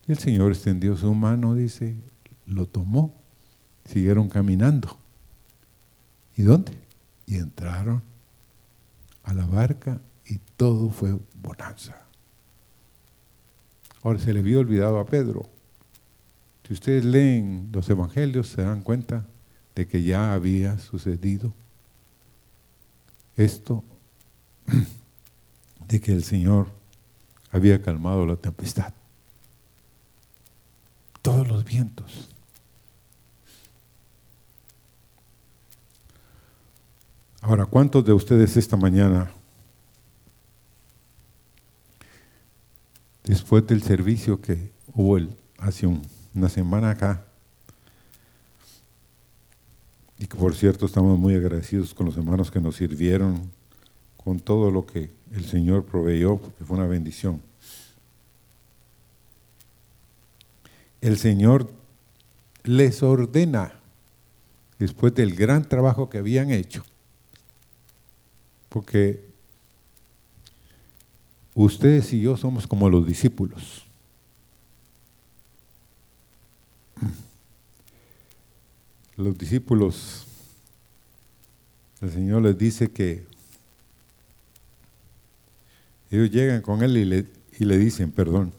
El 0.07 0.19
Señor 0.19 0.53
extendió 0.53 0.97
su 0.97 1.15
mano, 1.15 1.55
dice, 1.55 1.97
lo 2.47 2.67
tomó, 2.67 3.15
siguieron 3.85 4.29
caminando. 4.29 4.99
¿Y 6.37 6.43
dónde? 6.43 6.73
Y 7.27 7.37
entraron 7.37 8.03
a 9.25 9.33
la 9.35 9.47
barca 9.47 10.01
y 10.27 10.39
todo 10.57 10.91
fue 10.91 11.17
bonanza. 11.41 11.97
Ahora 14.03 14.19
se 14.19 14.33
le 14.33 14.43
vio 14.43 14.61
olvidado 14.61 14.99
a 14.99 15.07
Pedro. 15.07 15.49
Si 16.67 16.73
ustedes 16.73 17.05
leen 17.05 17.69
los 17.73 17.89
evangelios 17.91 18.49
se 18.49 18.63
dan 18.63 18.83
cuenta 18.83 19.27
de 19.75 19.87
que 19.87 20.03
ya 20.03 20.33
había 20.33 20.79
sucedido 20.79 21.53
esto, 23.37 23.85
de 25.89 26.01
que 26.01 26.13
el 26.13 26.25
Señor 26.25 26.69
había 27.53 27.83
calmado 27.83 28.27
la 28.27 28.37
tempestad 28.37 28.93
todos 31.23 31.47
los 31.49 31.65
vientos. 31.65 32.29
Ahora, 37.41 37.67
¿cuántos 37.67 38.05
de 38.05 38.13
ustedes 38.13 38.57
esta 38.57 38.77
mañana 38.77 39.33
después 43.25 43.67
del 43.67 43.83
servicio 43.83 44.41
que 44.41 44.73
hubo 44.93 45.17
el, 45.17 45.31
hace 45.59 45.87
una 46.35 46.49
semana 46.49 46.91
acá, 46.91 47.25
y 50.19 50.27
que 50.27 50.37
por 50.37 50.55
cierto 50.55 50.85
estamos 50.85 51.19
muy 51.19 51.35
agradecidos 51.35 51.95
con 51.95 52.07
los 52.07 52.17
hermanos 52.17 52.51
que 52.51 52.61
nos 52.61 52.77
sirvieron, 52.77 53.51
con 54.17 54.41
todo 54.41 54.71
lo 54.71 54.85
que 54.85 55.11
el 55.33 55.45
Señor 55.45 55.85
proveyó, 55.85 56.37
porque 56.37 56.65
fue 56.65 56.77
una 56.77 56.87
bendición. 56.87 57.41
El 61.01 61.19
Señor 61.19 61.71
les 62.65 63.03
ordena, 63.03 63.75
después 64.79 65.15
del 65.15 65.35
gran 65.35 65.69
trabajo 65.69 66.11
que 66.11 66.19
habían 66.19 66.51
hecho, 66.51 66.85
porque 68.69 69.25
ustedes 71.55 72.13
y 72.13 72.21
yo 72.21 72.37
somos 72.37 72.67
como 72.67 72.89
los 72.89 73.07
discípulos. 73.07 73.85
los 79.21 79.37
discípulos, 79.37 80.25
el 82.01 82.11
Señor 82.11 82.43
les 82.43 82.57
dice 82.57 82.91
que 82.91 83.25
ellos 86.11 86.31
llegan 86.31 86.63
con 86.63 86.83
Él 86.83 86.97
y 86.97 87.05
le, 87.05 87.27
y 87.59 87.65
le 87.65 87.79
dicen, 87.79 88.11
perdón, 88.11 88.53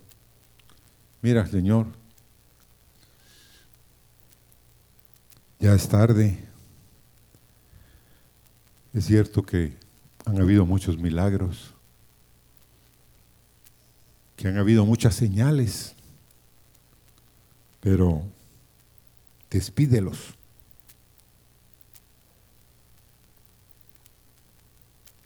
mira 1.21 1.45
Señor, 1.47 1.87
ya 5.61 5.75
es 5.75 5.87
tarde, 5.87 6.39
es 8.93 9.05
cierto 9.05 9.43
que 9.43 9.77
han 10.25 10.41
habido 10.41 10.65
muchos 10.65 10.97
milagros, 10.97 11.75
que 14.35 14.47
han 14.47 14.57
habido 14.57 14.87
muchas 14.87 15.13
señales, 15.13 15.95
pero 17.79 18.23
despídelos. 19.49 20.35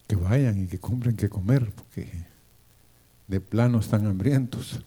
que 0.08 0.15
vayan 0.15 0.65
y 0.65 0.67
que 0.67 0.80
compren 0.80 1.15
que 1.15 1.30
comer, 1.30 1.71
porque 1.71 2.08
de 3.28 3.41
plano 3.41 3.80
están 3.80 4.06
hambrientos. 4.06 4.80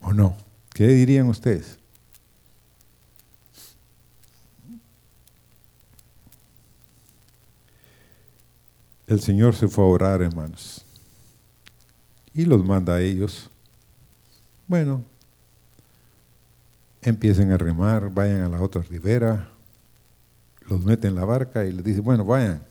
¿O 0.00 0.14
no? 0.14 0.34
¿Qué 0.72 0.86
dirían 0.86 1.28
ustedes? 1.28 1.81
El 9.12 9.20
Señor 9.20 9.54
se 9.54 9.68
fue 9.68 9.84
a 9.84 9.88
orar, 9.88 10.22
hermanos, 10.22 10.86
y 12.32 12.46
los 12.46 12.64
manda 12.64 12.94
a 12.94 13.02
ellos. 13.02 13.50
Bueno, 14.66 15.04
empiecen 17.02 17.52
a 17.52 17.58
remar, 17.58 18.08
vayan 18.08 18.40
a 18.40 18.48
la 18.48 18.62
otra 18.62 18.80
ribera, 18.80 19.50
los 20.62 20.82
mete 20.82 21.08
en 21.08 21.14
la 21.14 21.26
barca 21.26 21.62
y 21.66 21.72
les 21.72 21.84
dice, 21.84 22.00
bueno, 22.00 22.24
vayan. 22.24 22.64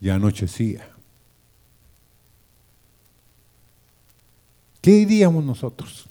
Ya 0.00 0.16
anochecía. 0.16 0.88
¿Qué 4.80 4.90
diríamos 4.90 5.44
nosotros? 5.44 6.08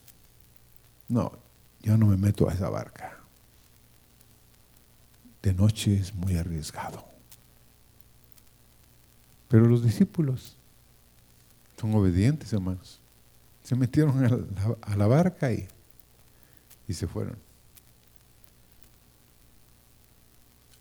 No, 1.09 1.43
yo 1.86 1.98
no 1.98 2.08
me 2.08 2.17
meto 2.17 2.50
a 2.50 2.54
esa 2.54 2.69
barca. 2.69 3.17
De 5.41 5.54
noche 5.54 5.95
es 5.95 6.13
muy 6.13 6.36
arriesgado. 6.36 7.06
Pero 9.48 9.65
los 9.65 9.84
discípulos 9.84 10.58
son 11.78 11.93
obedientes, 11.93 12.52
hermanos 12.52 13.00
se 13.65 13.76
metieron 13.76 14.24
a 14.84 14.95
la, 14.95 15.08
barca 15.08 15.52
y, 15.52 15.67
y 16.88 16.93
se 16.93 17.08
fueron. 17.08 17.36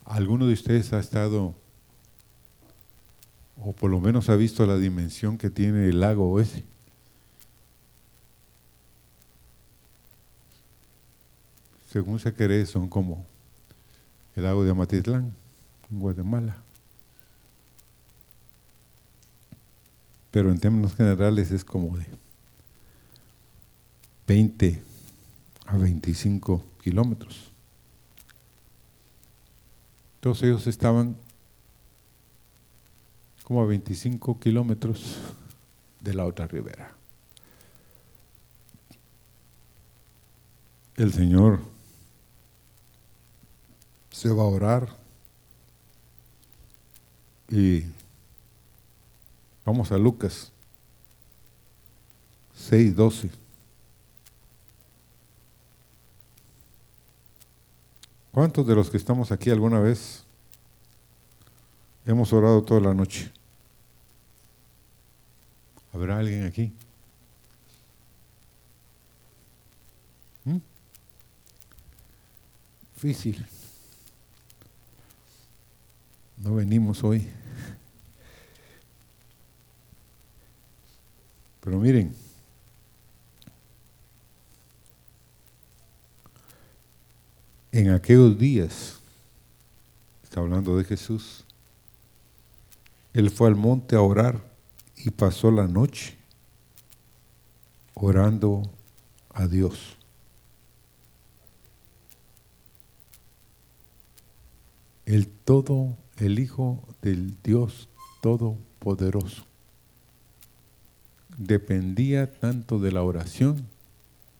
¿Alguno 0.04 0.46
de 0.46 0.52
ustedes 0.52 0.92
ha 0.92 0.98
estado, 0.98 1.54
o 3.58 3.72
por 3.72 3.90
lo 3.90 4.00
menos 4.00 4.28
ha 4.28 4.36
visto 4.36 4.66
la 4.66 4.76
dimensión 4.76 5.38
que 5.38 5.48
tiene 5.48 5.88
el 5.88 6.00
lago 6.00 6.38
ese? 6.38 6.62
Según 11.94 12.18
se 12.18 12.34
cree, 12.34 12.66
son 12.66 12.88
como 12.88 13.24
el 14.34 14.42
lago 14.42 14.64
de 14.64 14.72
Amatitlán, 14.72 15.32
en 15.92 16.00
Guatemala. 16.00 16.56
Pero 20.32 20.50
en 20.50 20.58
términos 20.58 20.96
generales 20.96 21.52
es 21.52 21.64
como 21.64 21.96
de 21.96 22.04
20 24.26 24.82
a 25.66 25.76
25 25.76 26.64
kilómetros. 26.82 27.52
Todos 30.18 30.42
ellos 30.42 30.66
estaban 30.66 31.16
como 33.44 33.62
a 33.62 33.66
25 33.66 34.40
kilómetros 34.40 35.20
de 36.00 36.12
la 36.12 36.26
otra 36.26 36.48
ribera. 36.48 36.92
El 40.96 41.12
Señor 41.12 41.73
se 44.14 44.28
va 44.28 44.44
a 44.44 44.46
orar 44.46 44.88
y 47.50 47.82
vamos 49.64 49.90
a 49.90 49.98
Lucas 49.98 50.52
6, 52.54 52.94
12. 52.94 53.30
¿Cuántos 58.30 58.64
de 58.64 58.76
los 58.76 58.88
que 58.88 58.98
estamos 58.98 59.32
aquí 59.32 59.50
alguna 59.50 59.80
vez 59.80 60.22
hemos 62.06 62.32
orado 62.32 62.62
toda 62.62 62.80
la 62.82 62.94
noche? 62.94 63.32
¿Habrá 65.92 66.18
alguien 66.18 66.46
aquí? 66.46 66.72
¿Mm? 70.44 70.58
Difícil. 72.94 73.44
No 76.44 76.54
venimos 76.54 77.02
hoy. 77.02 77.26
Pero 81.60 81.80
miren, 81.80 82.14
En 87.74 87.90
aquellos 87.90 88.38
días, 88.38 89.00
está 90.22 90.38
hablando 90.38 90.76
de 90.76 90.84
Jesús, 90.84 91.44
él 93.12 93.30
fue 93.30 93.48
al 93.48 93.56
monte 93.56 93.96
a 93.96 94.00
orar 94.00 94.40
y 94.96 95.10
pasó 95.10 95.50
la 95.50 95.66
noche 95.66 96.16
orando 97.94 98.62
a 99.30 99.48
Dios. 99.48 99.96
El 105.04 105.26
todo, 105.26 105.96
el 106.18 106.38
Hijo 106.38 106.82
del 107.02 107.36
Dios 107.42 107.88
Todopoderoso, 108.20 109.44
dependía 111.36 112.32
tanto 112.32 112.78
de 112.78 112.92
la 112.92 113.02
oración 113.02 113.66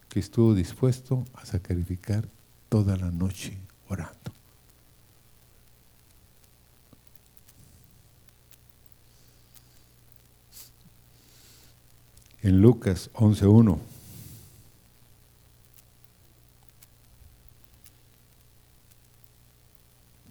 que 0.09 0.19
estuvo 0.19 0.53
dispuesto 0.53 1.25
a 1.33 1.45
sacrificar 1.45 2.27
toda 2.69 2.95
la 2.95 3.11
noche 3.11 3.57
orando. 3.89 4.31
En 12.41 12.61
Lucas 12.61 13.09
11.1 13.13 13.94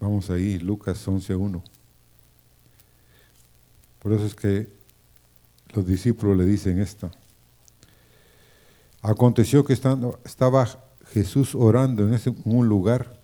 Vamos 0.05 0.29
ahí, 0.29 0.59
Lucas 0.59 1.07
11.1 1.07 1.63
Por 3.97 4.13
eso 4.13 4.27
es 4.27 4.35
que 4.35 4.69
los 5.73 5.87
discípulos 5.87 6.37
le 6.37 6.45
dicen 6.45 6.79
esto. 6.79 7.09
Aconteció 9.01 9.65
que 9.65 9.73
estando, 9.73 10.19
estaba 10.23 10.67
Jesús 11.11 11.55
orando 11.55 12.07
en, 12.07 12.13
ese, 12.13 12.35
un 12.43 12.69
lugar 12.69 13.19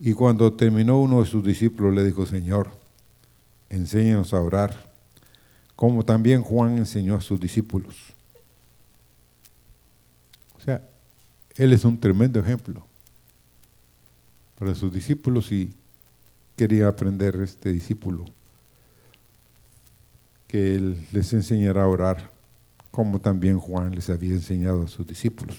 y 0.00 0.14
cuando 0.14 0.54
terminó 0.54 0.98
uno 1.02 1.20
de 1.20 1.26
sus 1.26 1.44
discípulos 1.44 1.94
le 1.94 2.02
dijo, 2.02 2.24
Señor, 2.24 2.70
enséñanos 3.68 4.32
a 4.32 4.40
orar, 4.40 4.90
como 5.76 6.02
también 6.02 6.40
Juan 6.40 6.78
enseñó 6.78 7.14
a 7.16 7.20
sus 7.20 7.38
discípulos. 7.38 7.94
O 10.56 10.62
sea, 10.62 10.80
él 11.56 11.74
es 11.74 11.84
un 11.84 12.00
tremendo 12.00 12.40
ejemplo. 12.40 12.86
Para 14.58 14.74
sus 14.74 14.92
discípulos 14.92 15.52
y 15.52 15.74
quería 16.56 16.88
aprender 16.88 17.36
este 17.36 17.72
discípulo 17.72 18.24
que 20.46 20.76
él 20.76 21.06
les 21.12 21.32
enseñara 21.32 21.82
a 21.82 21.88
orar 21.88 22.30
como 22.94 23.20
también 23.20 23.58
Juan 23.58 23.92
les 23.92 24.08
había 24.08 24.30
enseñado 24.30 24.84
a 24.84 24.86
sus 24.86 25.04
discípulos. 25.04 25.56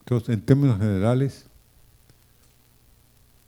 Entonces, 0.00 0.30
en 0.30 0.40
términos 0.40 0.76
generales, 0.78 1.46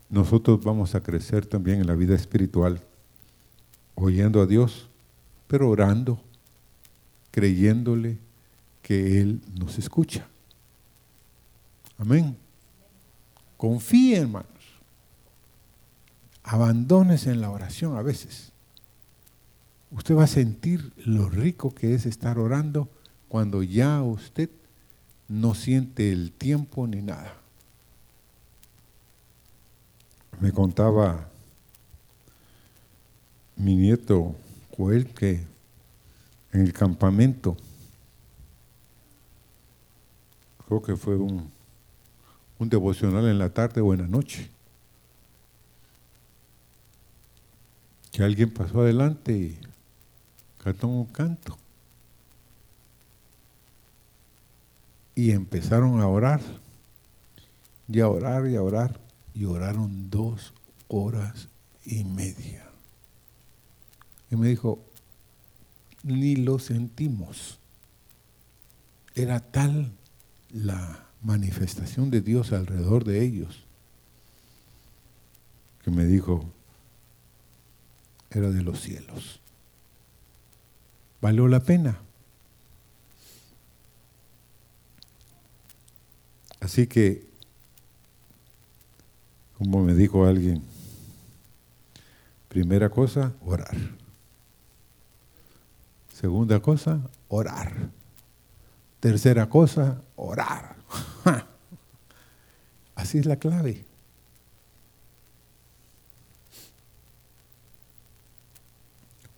nosotros 0.09 0.63
vamos 0.63 0.95
a 0.95 1.03
crecer 1.03 1.45
también 1.45 1.81
en 1.81 1.89
la 1.89 1.97
vida 1.97 2.15
espiritual, 2.15 2.81
oyendo 3.97 4.41
a 4.41 4.47
Dios, 4.47 4.89
pero 5.49 5.69
orando, 5.69 6.23
creyéndole 7.33 8.19
que 8.81 9.21
Él 9.21 9.41
nos 9.59 9.77
escucha. 9.77 10.29
Amén. 11.99 12.37
Confíe, 13.59 14.17
hermanos. 14.17 14.49
Abandónese 16.45 17.33
en 17.33 17.43
la 17.43 17.51
oración 17.51 17.99
a 17.99 18.03
veces 18.03 18.53
usted 19.91 20.17
va 20.17 20.25
a 20.25 20.29
sentir 20.29 20.93
lo 20.97 21.29
rico 21.29 21.75
que 21.75 21.95
es 21.95 22.07
estar 22.07 22.39
orando 22.39 22.89
cuando 23.29 23.63
ya 23.63 24.01
usted 24.03 24.49
no 25.27 25.55
siente 25.55 26.11
el 26.11 26.33
tiempo 26.33 26.87
ni 26.87 27.03
nada. 27.03 27.35
Me 30.41 30.53
contaba 30.53 31.29
mi 33.57 33.75
nieto 33.75 34.37
Joel 34.77 35.07
que 35.09 35.45
en 36.53 36.61
el 36.61 36.73
campamento, 36.73 37.57
creo 40.67 40.81
que 40.81 40.97
fue 40.97 41.17
un, 41.17 41.51
un 42.59 42.69
devocional 42.69 43.27
en 43.27 43.39
la 43.39 43.51
tarde 43.51 43.81
o 43.81 43.95
en 43.95 44.03
la 44.03 44.09
noche, 44.09 44.51
que 48.13 48.23
alguien 48.23 48.51
pasó 48.51 48.81
adelante 48.81 49.33
y 49.33 49.59
cantó 50.63 50.89
un 50.89 51.07
canto. 51.07 51.57
Y 55.15 55.33
empezaron 55.33 56.01
a 56.01 56.07
orar, 56.07 56.41
y 57.89 58.01
a 58.01 58.09
orar, 58.09 58.47
y 58.49 58.57
a 58.57 58.63
orar, 58.63 59.01
y 59.35 59.45
oraron 59.45 60.11
dos 60.11 60.53
horas 60.89 61.49
y 61.85 62.05
media. 62.05 62.69
Y 64.31 64.37
me 64.37 64.49
dijo, 64.49 64.81
ni 66.03 66.37
lo 66.37 66.59
sentimos. 66.59 67.59
Era 69.15 69.41
tal 69.41 69.93
la 70.51 71.08
manifestación 71.23 72.11
de 72.11 72.21
Dios 72.21 72.53
alrededor 72.53 73.05
de 73.05 73.23
ellos 73.23 73.65
que 75.85 75.91
me 75.91 76.05
dijo, 76.05 76.45
era 78.31 78.51
de 78.51 78.63
los 78.63 78.81
cielos 78.81 79.41
valió 81.21 81.49
la 81.49 81.61
pena. 81.61 81.99
Así 86.61 86.87
que, 86.87 87.29
como 89.57 89.83
me 89.83 89.95
dijo 89.95 90.27
alguien, 90.27 90.63
primera 92.49 92.91
cosa, 92.91 93.33
orar. 93.45 93.77
Segunda 96.13 96.61
cosa, 96.61 97.01
orar. 97.29 97.91
Tercera 99.01 99.49
cosa, 99.49 100.03
orar. 100.17 100.78
Así 102.95 103.19
es 103.19 103.27
la 103.27 103.37
clave. 103.37 103.85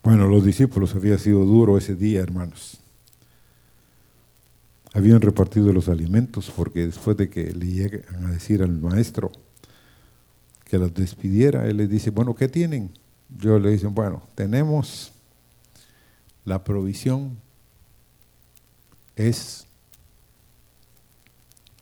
Bueno, 0.02 0.28
los 0.28 0.44
discípulos 0.44 0.94
había 0.94 1.18
sido 1.18 1.44
duro 1.44 1.76
ese 1.76 1.94
día, 1.94 2.20
hermanos. 2.20 2.78
Habían 4.92 5.20
repartido 5.20 5.72
los 5.72 5.88
alimentos 5.88 6.50
porque 6.56 6.86
después 6.86 7.16
de 7.16 7.28
que 7.28 7.52
le 7.52 7.66
llegan 7.66 8.26
a 8.26 8.30
decir 8.30 8.62
al 8.62 8.72
maestro 8.72 9.30
que 10.64 10.78
los 10.78 10.92
despidiera, 10.94 11.66
él 11.68 11.76
les 11.76 11.90
dice, 11.90 12.10
bueno, 12.10 12.34
¿qué 12.34 12.48
tienen? 12.48 12.90
Yo 13.38 13.58
le 13.58 13.70
dicen, 13.70 13.94
bueno, 13.94 14.22
tenemos 14.34 15.12
la 16.44 16.64
provisión 16.64 17.38
es 19.16 19.66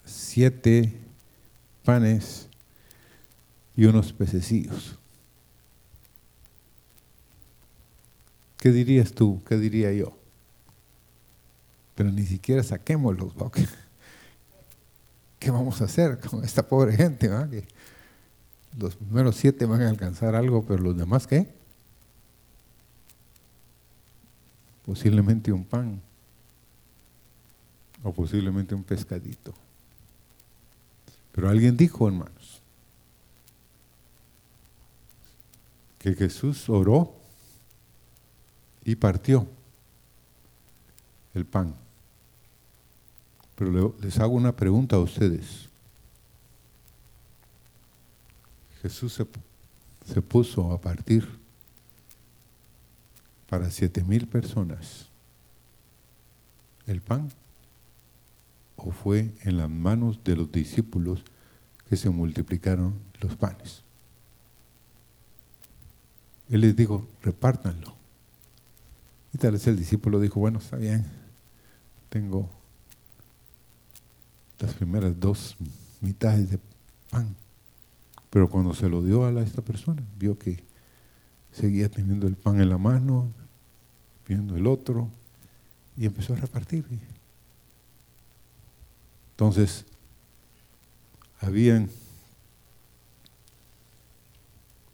siete 0.09 0.93
panes 1.83 2.47
y 3.75 3.85
unos 3.85 4.11
pececillos. 4.13 4.97
¿Qué 8.57 8.71
dirías 8.71 9.13
tú? 9.13 9.41
¿Qué 9.47 9.57
diría 9.57 9.91
yo? 9.93 10.17
Pero 11.95 12.11
ni 12.11 12.25
siquiera 12.25 12.61
saquémoslos, 12.61 13.33
¿qué, 13.53 13.65
¿qué 15.39 15.51
vamos 15.51 15.81
a 15.81 15.85
hacer 15.85 16.19
con 16.19 16.43
esta 16.43 16.67
pobre 16.67 16.95
gente? 16.95 17.29
los 18.77 18.95
primeros 18.95 19.35
siete 19.35 19.65
van 19.65 19.81
a 19.81 19.89
alcanzar 19.89 20.35
algo, 20.35 20.63
pero 20.63 20.83
los 20.83 20.97
demás, 20.97 21.25
¿qué? 21.25 21.47
Posiblemente 24.85 25.51
un 25.51 25.65
pan 25.65 26.01
o 28.03 28.13
posiblemente 28.13 28.75
un 28.75 28.83
pescadito. 28.83 29.53
Pero 31.31 31.49
alguien 31.49 31.77
dijo, 31.77 32.07
hermanos, 32.07 32.61
que 35.99 36.13
Jesús 36.13 36.69
oró 36.69 37.13
y 38.83 38.95
partió 38.95 39.47
el 41.33 41.45
pan. 41.45 41.75
Pero 43.55 43.95
les 44.01 44.17
hago 44.19 44.33
una 44.33 44.55
pregunta 44.55 44.95
a 44.95 44.99
ustedes. 44.99 45.67
Jesús 48.81 49.13
se, 49.13 49.27
se 50.11 50.21
puso 50.21 50.71
a 50.71 50.79
partir 50.79 51.27
para 53.49 53.69
siete 53.69 54.03
mil 54.03 54.27
personas 54.27 55.09
el 56.89 57.01
pan 57.01 57.31
o 58.83 58.91
fue 58.91 59.33
en 59.43 59.57
las 59.57 59.69
manos 59.69 60.23
de 60.23 60.35
los 60.35 60.51
discípulos 60.51 61.23
que 61.89 61.95
se 61.95 62.09
multiplicaron 62.09 62.95
los 63.21 63.35
panes. 63.35 63.83
Él 66.49 66.61
les 66.61 66.75
dijo, 66.75 67.07
repártanlo. 67.21 67.95
Y 69.33 69.37
tal 69.37 69.51
vez 69.51 69.67
el 69.67 69.77
discípulo 69.77 70.19
dijo, 70.19 70.39
bueno, 70.39 70.59
está 70.59 70.77
bien, 70.77 71.05
tengo 72.09 72.49
las 74.59 74.73
primeras 74.73 75.19
dos 75.19 75.55
mitades 76.01 76.49
de 76.49 76.59
pan. 77.09 77.35
Pero 78.29 78.49
cuando 78.49 78.73
se 78.73 78.89
lo 78.89 79.01
dio 79.01 79.25
a 79.25 79.41
esta 79.41 79.61
persona, 79.61 80.03
vio 80.17 80.37
que 80.37 80.63
seguía 81.51 81.89
teniendo 81.89 82.27
el 82.27 82.35
pan 82.35 82.61
en 82.61 82.69
la 82.69 82.77
mano, 82.77 83.31
viendo 84.27 84.55
el 84.55 84.67
otro, 84.67 85.09
y 85.97 86.05
empezó 86.05 86.33
a 86.33 86.37
repartir. 86.37 86.85
Entonces, 89.39 89.85
habían, 91.39 91.89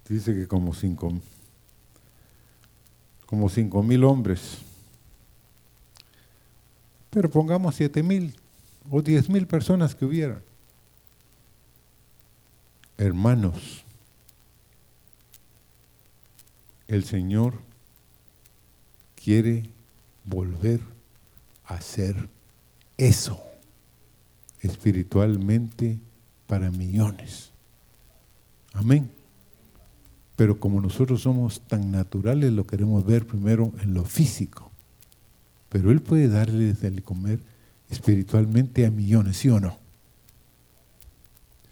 dice 0.08 0.36
que 0.36 0.48
como 0.48 0.76
cinco 0.76 1.12
como 3.26 3.50
cinco 3.50 3.82
mil 3.82 4.04
hombres. 4.04 4.60
Pero 7.10 7.28
pongamos 7.32 7.74
siete 7.74 8.04
mil 8.04 8.36
o 8.92 9.02
diez 9.02 9.30
mil 9.30 9.48
personas 9.48 9.96
que 9.96 10.06
hubieran. 10.06 10.44
Hermanos, 13.00 13.84
el 16.88 17.04
Señor 17.04 17.56
quiere 19.16 19.72
volver 20.24 20.82
a 21.66 21.74
hacer 21.74 22.30
eso 22.96 23.45
espiritualmente 24.65 25.99
para 26.47 26.71
millones. 26.71 27.51
Amén. 28.73 29.10
Pero 30.36 30.60
como 30.60 30.82
nosotros 30.82 31.21
somos 31.21 31.62
tan 31.62 31.91
naturales, 31.91 32.51
lo 32.51 32.67
queremos 32.67 33.06
ver 33.06 33.25
primero 33.25 33.71
en 33.82 33.93
lo 33.93 34.04
físico. 34.04 34.71
Pero 35.69 35.91
Él 35.91 36.01
puede 36.01 36.28
darle 36.28 36.73
de 36.73 37.01
comer 37.01 37.39
espiritualmente 37.89 38.86
a 38.86 38.91
millones, 38.91 39.38
¿sí 39.38 39.49
o 39.49 39.60
no? 39.60 39.78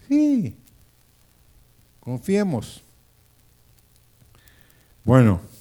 Sí. 0.08 0.54
Confiemos. 2.00 2.82
Bueno. 5.04 5.53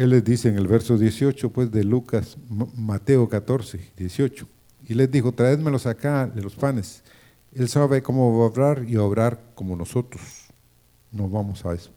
Él 0.00 0.08
les 0.08 0.24
dice 0.24 0.48
en 0.48 0.56
el 0.56 0.66
verso 0.66 0.96
18, 0.96 1.50
pues 1.50 1.70
de 1.70 1.84
Lucas, 1.84 2.38
Mateo 2.48 3.28
14, 3.28 3.92
18, 3.98 4.48
y 4.88 4.94
les 4.94 5.10
dijo, 5.10 5.32
traédmelos 5.32 5.84
acá 5.84 6.26
de 6.26 6.40
los 6.40 6.54
panes. 6.54 7.04
Él 7.52 7.68
sabe 7.68 8.00
cómo 8.00 8.38
va 8.38 8.44
a 8.44 8.48
obrar 8.48 8.84
y 8.88 8.96
obrar 8.96 9.38
como 9.54 9.76
nosotros. 9.76 10.22
No 11.12 11.28
vamos 11.28 11.66
a 11.66 11.74
eso. 11.74 11.90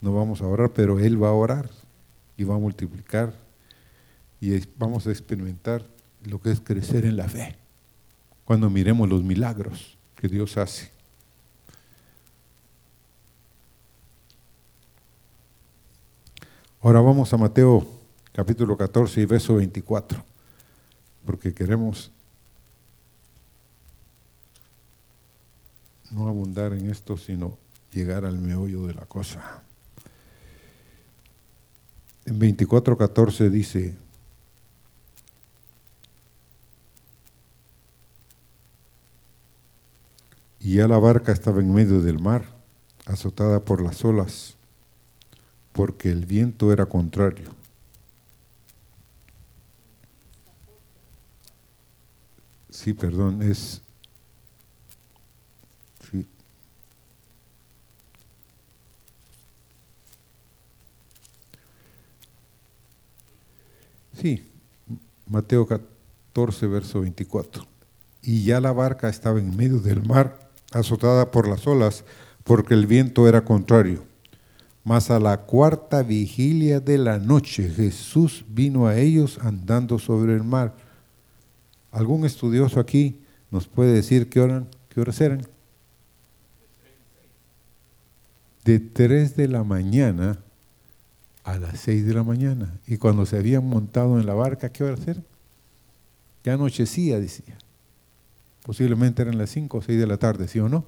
No 0.00 0.14
vamos 0.14 0.42
a 0.42 0.46
orar, 0.46 0.70
pero 0.74 1.00
Él 1.00 1.20
va 1.20 1.30
a 1.30 1.32
orar 1.32 1.68
y 2.36 2.44
va 2.44 2.54
a 2.54 2.58
multiplicar 2.58 3.34
y 4.40 4.56
vamos 4.78 5.08
a 5.08 5.10
experimentar 5.10 5.84
lo 6.24 6.40
que 6.40 6.52
es 6.52 6.60
crecer 6.60 7.04
en 7.04 7.16
la 7.16 7.28
fe 7.28 7.56
cuando 8.44 8.70
miremos 8.70 9.08
los 9.08 9.24
milagros 9.24 9.98
que 10.14 10.28
Dios 10.28 10.56
hace. 10.56 10.93
Ahora 16.84 17.00
vamos 17.00 17.32
a 17.32 17.38
Mateo 17.38 17.86
capítulo 18.30 18.76
14 18.76 19.22
y 19.22 19.24
verso 19.24 19.54
24, 19.54 20.22
porque 21.24 21.54
queremos 21.54 22.12
no 26.10 26.28
abundar 26.28 26.74
en 26.74 26.90
esto, 26.90 27.16
sino 27.16 27.56
llegar 27.90 28.26
al 28.26 28.38
meollo 28.38 28.86
de 28.86 28.92
la 28.92 29.06
cosa. 29.06 29.62
En 32.26 32.38
24.14 32.38 33.48
dice, 33.48 33.94
y 40.60 40.74
ya 40.74 40.86
la 40.86 40.98
barca 40.98 41.32
estaba 41.32 41.60
en 41.60 41.72
medio 41.72 42.02
del 42.02 42.18
mar, 42.18 42.44
azotada 43.06 43.60
por 43.60 43.80
las 43.80 44.04
olas, 44.04 44.58
porque 45.74 46.08
el 46.08 46.24
viento 46.24 46.72
era 46.72 46.86
contrario. 46.86 47.50
Sí, 52.70 52.94
perdón, 52.94 53.42
es... 53.42 53.82
Sí. 56.10 56.26
sí, 64.12 64.48
Mateo 65.26 65.66
14, 65.66 66.66
verso 66.68 67.00
24. 67.00 67.66
Y 68.22 68.44
ya 68.44 68.60
la 68.60 68.72
barca 68.72 69.08
estaba 69.08 69.40
en 69.40 69.56
medio 69.56 69.80
del 69.80 70.06
mar 70.06 70.50
azotada 70.72 71.32
por 71.32 71.48
las 71.48 71.66
olas, 71.66 72.04
porque 72.44 72.74
el 72.74 72.86
viento 72.86 73.28
era 73.28 73.44
contrario. 73.44 74.13
Mas 74.84 75.10
a 75.10 75.18
la 75.18 75.38
cuarta 75.38 76.02
vigilia 76.02 76.78
de 76.78 76.98
la 76.98 77.18
noche 77.18 77.70
Jesús 77.70 78.44
vino 78.48 78.86
a 78.86 78.96
ellos 78.96 79.38
andando 79.40 79.98
sobre 79.98 80.34
el 80.34 80.44
mar. 80.44 80.74
¿Algún 81.90 82.26
estudioso 82.26 82.78
aquí 82.78 83.20
nos 83.50 83.66
puede 83.66 83.94
decir 83.94 84.28
qué, 84.28 84.62
qué 84.90 85.00
horas 85.00 85.20
eran? 85.20 85.46
De 88.64 88.78
3 88.78 89.36
de 89.36 89.48
la 89.48 89.64
mañana 89.64 90.38
a 91.44 91.58
las 91.58 91.80
6 91.80 92.06
de 92.06 92.14
la 92.14 92.22
mañana. 92.22 92.80
Y 92.86 92.96
cuando 92.96 93.26
se 93.26 93.38
habían 93.38 93.66
montado 93.66 94.18
en 94.18 94.26
la 94.26 94.34
barca, 94.34 94.70
¿qué 94.70 94.82
horas 94.82 95.06
eran? 95.06 95.24
Ya 96.42 96.54
anochecía, 96.54 97.20
decía. 97.20 97.56
Posiblemente 98.64 99.22
eran 99.22 99.38
las 99.38 99.50
5 99.50 99.78
o 99.78 99.82
6 99.82 99.98
de 99.98 100.06
la 100.06 100.16
tarde, 100.16 100.48
¿sí 100.48 100.58
o 100.58 100.68
no? 100.68 100.84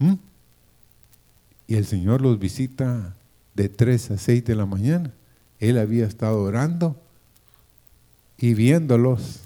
¿Mm? 0.00 0.14
Y 1.66 1.76
el 1.76 1.86
Señor 1.86 2.20
los 2.20 2.38
visita 2.38 3.14
de 3.54 3.68
3 3.68 4.12
a 4.12 4.18
6 4.18 4.44
de 4.44 4.54
la 4.54 4.66
mañana. 4.66 5.12
Él 5.58 5.78
había 5.78 6.06
estado 6.06 6.42
orando 6.42 7.00
y 8.36 8.54
viéndolos 8.54 9.40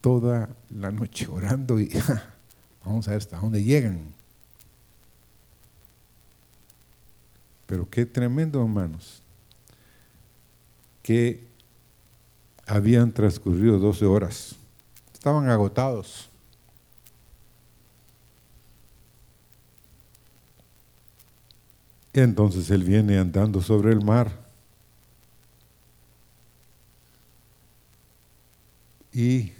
toda 0.00 0.50
la 0.70 0.90
noche 0.90 1.26
orando 1.28 1.80
y 1.80 1.90
vamos 2.84 3.06
a 3.06 3.12
ver 3.12 3.18
hasta 3.18 3.38
dónde 3.38 3.62
llegan. 3.62 4.00
Pero 7.66 7.88
qué 7.88 8.04
tremendo, 8.04 8.60
hermanos, 8.60 9.22
que 11.02 11.46
habían 12.66 13.12
transcurrido 13.12 13.78
12 13.78 14.04
horas 14.04 14.56
estaban 15.12 15.48
agotados. 15.48 16.28
Entonces 22.12 22.70
él 22.70 22.84
viene 22.84 23.18
andando 23.18 23.62
sobre 23.62 23.92
el 23.92 24.04
mar. 24.04 24.30
Y 29.12 29.52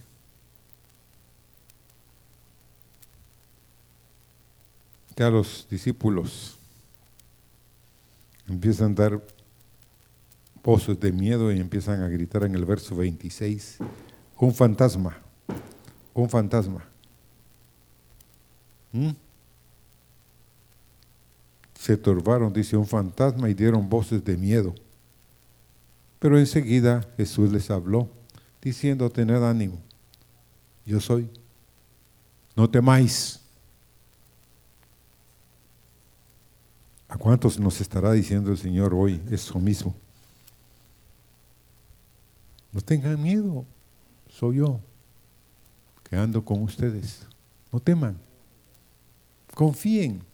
ya 5.17 5.31
los 5.31 5.67
discípulos 5.71 6.57
empiezan 8.49 8.93
a 8.93 8.95
dar 8.95 9.23
pozos 10.63 10.99
de 10.99 11.13
miedo 11.13 11.53
y 11.53 11.61
empiezan 11.61 12.03
a 12.03 12.09
gritar 12.09 12.45
en 12.45 12.55
el 12.55 12.65
verso 12.65 12.97
26, 12.97 13.79
un 14.39 14.55
fantasma 14.55 15.23
un 16.15 16.29
fantasma. 16.29 16.85
¿Mm? 18.93 19.11
Se 21.83 21.97
turbaron, 21.97 22.53
dice, 22.53 22.77
un 22.77 22.87
fantasma 22.87 23.51
y 23.51 23.55
dieron 23.55 23.89
voces 23.89 24.25
de 24.25 24.37
miedo. 24.37 24.73
Pero 26.21 26.39
enseguida 26.39 27.05
Jesús 27.17 27.51
les 27.51 27.69
habló, 27.73 28.09
diciendo, 28.61 29.11
tened 29.11 29.43
ánimo, 29.43 29.81
yo 30.87 31.01
soy, 31.01 31.29
no 32.55 32.71
temáis. 32.71 33.41
¿A 37.09 37.17
cuántos 37.17 37.59
nos 37.59 37.81
estará 37.81 38.13
diciendo 38.13 38.53
el 38.53 38.59
Señor 38.59 38.95
hoy 38.95 39.21
eso 39.29 39.59
mismo? 39.59 39.93
No 42.71 42.81
tengan 42.81 43.21
miedo, 43.21 43.67
soy 44.29 44.59
yo 44.59 44.81
ando 46.17 46.45
con 46.45 46.63
ustedes. 46.63 47.27
No 47.73 47.81
teman, 47.81 48.19
confíen. 49.55 50.32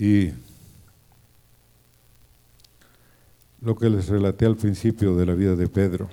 Y 0.00 0.32
lo 3.60 3.76
que 3.76 3.90
les 3.90 4.08
relaté 4.08 4.46
al 4.46 4.56
principio 4.56 5.14
de 5.14 5.26
la 5.26 5.34
vida 5.34 5.54
de 5.54 5.68
Pedro. 5.68 6.08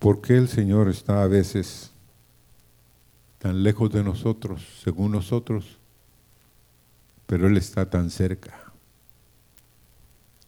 ¿Por 0.00 0.20
qué 0.20 0.36
el 0.36 0.48
Señor 0.48 0.88
está 0.88 1.22
a 1.22 1.26
veces 1.28 1.92
tan 3.38 3.62
lejos 3.62 3.92
de 3.92 4.02
nosotros, 4.02 4.62
según 4.82 5.12
nosotros? 5.12 5.78
pero 7.26 7.48
Él 7.48 7.56
está 7.56 7.90
tan 7.90 8.10
cerca 8.10 8.72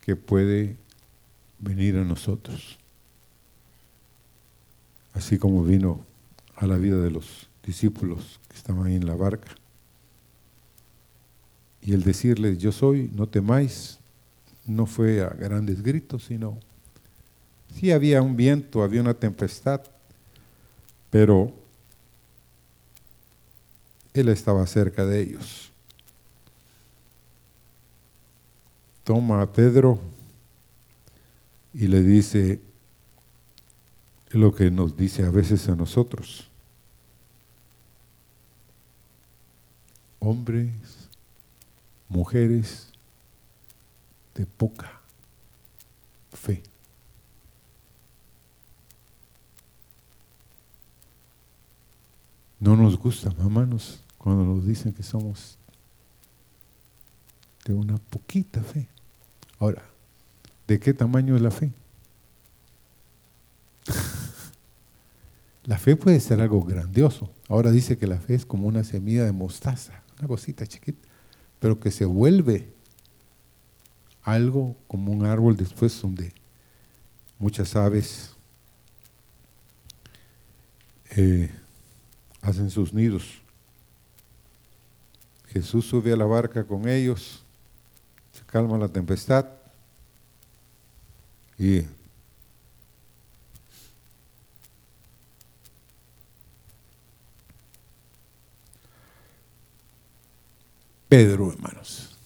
que 0.00 0.16
puede 0.16 0.76
venir 1.58 1.96
a 1.96 2.04
nosotros. 2.04 2.78
Así 5.18 5.36
como 5.36 5.64
vino 5.64 6.06
a 6.54 6.68
la 6.68 6.76
vida 6.76 6.96
de 6.98 7.10
los 7.10 7.48
discípulos 7.64 8.38
que 8.48 8.56
estaban 8.56 8.86
ahí 8.86 8.94
en 8.94 9.04
la 9.04 9.16
barca. 9.16 9.48
Y 11.82 11.92
el 11.92 12.04
decirles, 12.04 12.58
yo 12.58 12.70
soy, 12.70 13.10
no 13.12 13.26
temáis, 13.28 13.98
no 14.64 14.86
fue 14.86 15.20
a 15.20 15.30
grandes 15.30 15.82
gritos, 15.82 16.26
sino, 16.26 16.60
sí 17.74 17.90
había 17.90 18.22
un 18.22 18.36
viento, 18.36 18.84
había 18.84 19.00
una 19.00 19.14
tempestad, 19.14 19.80
pero 21.10 21.52
Él 24.14 24.28
estaba 24.28 24.64
cerca 24.68 25.04
de 25.04 25.20
ellos. 25.20 25.72
toma 29.08 29.40
a 29.40 29.50
Pedro 29.50 29.98
y 31.72 31.86
le 31.86 32.02
dice 32.02 32.60
lo 34.30 34.54
que 34.54 34.70
nos 34.70 34.96
dice 34.96 35.24
a 35.24 35.30
veces 35.30 35.68
a 35.68 35.76
nosotros. 35.76 36.48
Hombres, 40.18 41.08
mujeres 42.08 42.92
de 44.34 44.46
poca 44.46 45.00
fe. 46.32 46.62
No 52.60 52.76
nos 52.76 52.98
gusta, 52.98 53.30
hermanos, 53.30 54.02
cuando 54.18 54.44
nos 54.44 54.66
dicen 54.66 54.92
que 54.92 55.02
somos 55.02 55.56
de 57.64 57.72
una 57.72 57.98
poquita 57.98 58.62
fe. 58.62 58.88
Ahora, 59.58 59.82
¿de 60.66 60.80
qué 60.80 60.92
tamaño 60.92 61.36
es 61.36 61.42
la 61.42 61.50
fe? 61.50 61.72
La 65.68 65.76
fe 65.76 65.96
puede 65.96 66.18
ser 66.18 66.40
algo 66.40 66.64
grandioso. 66.64 67.30
Ahora 67.46 67.70
dice 67.70 67.98
que 67.98 68.06
la 68.06 68.16
fe 68.16 68.34
es 68.34 68.46
como 68.46 68.66
una 68.66 68.84
semilla 68.84 69.26
de 69.26 69.32
mostaza, 69.32 70.02
una 70.18 70.26
cosita 70.26 70.66
chiquita, 70.66 71.06
pero 71.60 71.78
que 71.78 71.90
se 71.90 72.06
vuelve 72.06 72.72
algo 74.22 74.78
como 74.86 75.12
un 75.12 75.26
árbol 75.26 75.58
después 75.58 76.00
donde 76.00 76.32
muchas 77.38 77.76
aves 77.76 78.34
eh, 81.10 81.50
hacen 82.40 82.70
sus 82.70 82.94
nidos. 82.94 83.42
Jesús 85.48 85.84
sube 85.84 86.14
a 86.14 86.16
la 86.16 86.24
barca 86.24 86.64
con 86.64 86.88
ellos, 86.88 87.44
se 88.32 88.42
calma 88.46 88.78
la 88.78 88.88
tempestad 88.88 89.44
y 91.58 91.82
Pedro, 101.08 101.50
hermanos, 101.50 102.18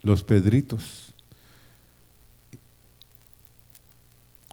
los 0.00 0.24
Pedritos, 0.24 1.12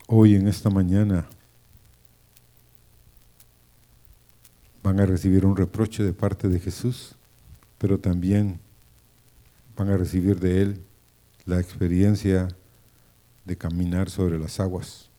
hoy 0.07 0.35
en 0.35 0.49
esta 0.49 0.69
mañana 0.69 1.25
van 4.83 4.99
a 4.99 5.05
recibir 5.05 5.45
un 5.45 5.55
reproche 5.55 6.03
de 6.03 6.11
parte 6.11 6.49
de 6.49 6.59
Jesús, 6.59 7.15
pero 7.77 7.97
también 7.97 8.59
van 9.77 9.89
a 9.89 9.95
recibir 9.95 10.37
de 10.41 10.61
Él 10.61 10.81
la 11.45 11.61
experiencia 11.61 12.49
de 13.45 13.57
caminar 13.57 14.09
sobre 14.09 14.37
las 14.37 14.59
aguas. 14.59 15.09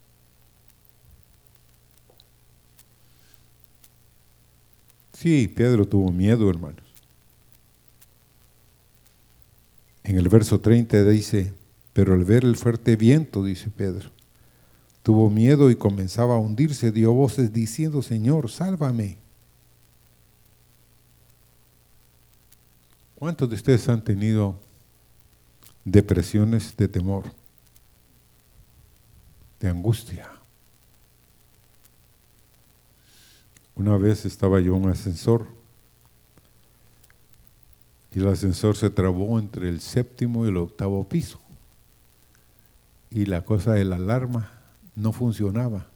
Sí, 5.15 5.49
Pedro 5.49 5.89
tuvo 5.89 6.13
miedo, 6.13 6.51
hermanos. 6.51 6.84
En 10.15 10.21
el 10.21 10.29
verso 10.29 10.61
30 10.61 11.03
dice, 11.07 11.53
pero 11.93 12.15
al 12.15 12.25
ver 12.25 12.45
el 12.45 12.55
fuerte 12.55 12.95
viento, 12.95 13.43
dice 13.43 13.69
Pedro, 13.69 14.11
tuvo 15.03 15.29
miedo 15.29 15.73
y 15.73 15.75
comenzaba 15.75 16.37
a 16.37 16.39
hundirse, 16.39 16.93
dio 16.93 17.13
voces 17.13 17.53
diciendo, 17.53 18.01
Señor, 18.01 18.49
sálvame. 18.49 19.19
¿Cuántos 23.17 23.49
de 23.49 23.57
ustedes 23.57 23.89
han 23.89 24.05
tenido 24.05 24.57
depresiones 25.85 26.77
de 26.77 26.87
temor, 26.87 27.25
de 29.59 29.69
angustia? 29.69 30.31
Una 33.75 33.97
vez 33.97 34.25
estaba 34.27 34.61
yo 34.61 34.77
en 34.77 34.85
un 34.85 34.91
ascensor 34.91 35.64
y 38.15 38.21
el 38.21 38.29
ascensor 38.29 38.77
se 38.77 38.91
trabó 38.91 39.41
entre 39.41 39.69
el 39.69 39.81
séptimo 39.81 40.45
y 40.45 40.49
el 40.49 40.57
octavo 40.57 41.09
piso. 41.09 41.41
Y 43.11 43.27
la 43.27 43.45
cosa 43.45 43.73
de 43.73 43.85
la 43.85 43.97
alarma 43.97 44.53
no 44.95 45.13
funcionaba. 45.13 45.87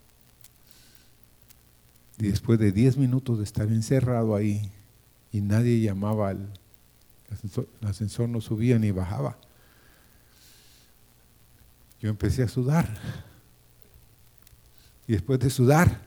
Y 2.19 2.27
después 2.27 2.59
de 2.59 2.73
10 2.73 2.97
minutos 2.97 3.39
de 3.39 3.45
estar 3.45 3.69
encerrado 3.69 4.35
ahí 4.35 4.69
y 5.31 5.41
nadie 5.41 5.81
llamaba 5.81 6.31
al 6.31 6.53
ascensor, 7.31 7.69
el 7.81 7.89
ascensor 7.89 8.29
no 8.29 8.41
subía 8.41 8.81
ni 8.81 8.91
bajaba. 8.91 9.37
Yo 12.01 12.11
empecé 12.11 12.43
a 12.43 12.49
sudar. 12.49 12.97
Y 15.07 15.12
después 15.12 15.39
de 15.39 15.51
sudar, 15.51 16.01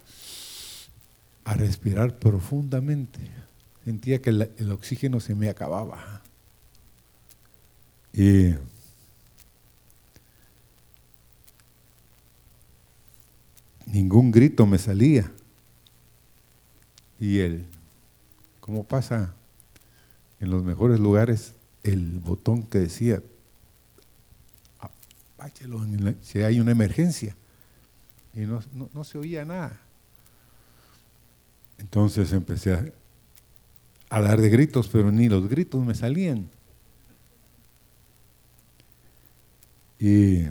a 1.45 1.53
respirar 1.53 2.19
profundamente 2.19 3.19
sentía 3.83 4.21
que 4.21 4.29
el, 4.29 4.71
oxígeno 4.71 5.19
se 5.19 5.35
me 5.35 5.49
acababa. 5.49 6.21
Y 8.13 8.53
ningún 13.85 14.31
grito 14.31 14.65
me 14.65 14.77
salía. 14.77 15.31
Y 17.19 17.39
él, 17.39 17.65
¿cómo 18.59 18.83
pasa 18.83 19.33
en 20.39 20.49
los 20.49 20.63
mejores 20.63 20.99
lugares 20.99 21.53
el 21.83 22.19
botón 22.19 22.63
que 22.63 22.79
decía, 22.79 23.21
apáchelo 24.79 25.85
si 26.21 26.41
hay 26.41 26.59
una 26.59 26.71
emergencia? 26.71 27.35
Y 28.33 28.41
no, 28.41 28.61
no 28.93 29.03
se 29.03 29.17
oía 29.17 29.45
nada. 29.45 29.79
Entonces 31.77 32.31
empecé 32.31 32.73
a, 32.73 32.85
a 34.11 34.19
dar 34.19 34.41
de 34.41 34.49
gritos, 34.49 34.89
pero 34.89 35.09
ni 35.09 35.29
los 35.29 35.47
gritos 35.47 35.83
me 35.85 35.95
salían. 35.95 36.49
Y 39.97 40.47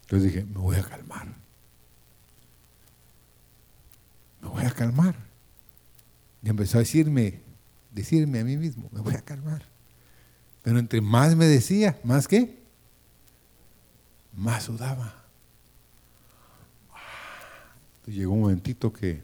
entonces 0.00 0.32
dije, 0.32 0.44
me 0.44 0.58
voy 0.58 0.76
a 0.76 0.82
calmar. 0.82 1.26
Me 4.40 4.48
voy 4.48 4.64
a 4.64 4.70
calmar. 4.70 5.14
Y 6.42 6.48
empezó 6.48 6.78
a 6.78 6.80
decirme, 6.80 7.42
decirme 7.92 8.40
a 8.40 8.44
mí 8.44 8.56
mismo, 8.56 8.88
me 8.92 9.00
voy 9.02 9.14
a 9.14 9.20
calmar. 9.20 9.62
Pero 10.62 10.78
entre 10.78 11.02
más 11.02 11.36
me 11.36 11.44
decía, 11.44 12.00
más 12.02 12.26
que, 12.26 12.62
más 14.32 14.64
sudaba. 14.64 15.22
llegó 18.06 18.32
un 18.32 18.40
momentito 18.40 18.90
que 18.90 19.22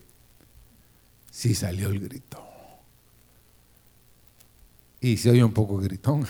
sí 1.31 1.55
salió 1.55 1.89
el 1.89 2.01
grito. 2.01 2.52
Y 5.03 5.17
se 5.17 5.31
oye 5.31 5.43
un 5.43 5.53
poco 5.53 5.79
gritón. 5.79 6.25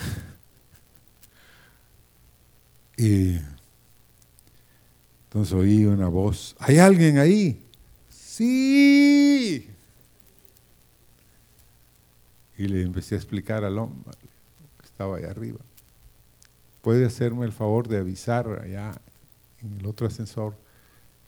Y 2.96 3.38
entonces 5.24 5.52
oí 5.52 5.84
una 5.84 6.08
voz, 6.08 6.56
¿hay 6.58 6.78
alguien 6.78 7.18
ahí? 7.18 7.66
Sí. 8.08 9.68
Y 12.56 12.68
le 12.68 12.82
empecé 12.82 13.14
a 13.14 13.18
explicar 13.18 13.62
al 13.62 13.76
hombre 13.78 14.16
que 14.78 14.86
estaba 14.86 15.18
ahí 15.18 15.24
arriba. 15.24 15.60
¿Puede 16.80 17.04
hacerme 17.04 17.44
el 17.44 17.52
favor 17.52 17.88
de 17.88 17.98
avisar 17.98 18.48
allá 18.64 18.92
en 19.60 19.80
el 19.80 19.86
otro 19.86 20.06
ascensor 20.06 20.56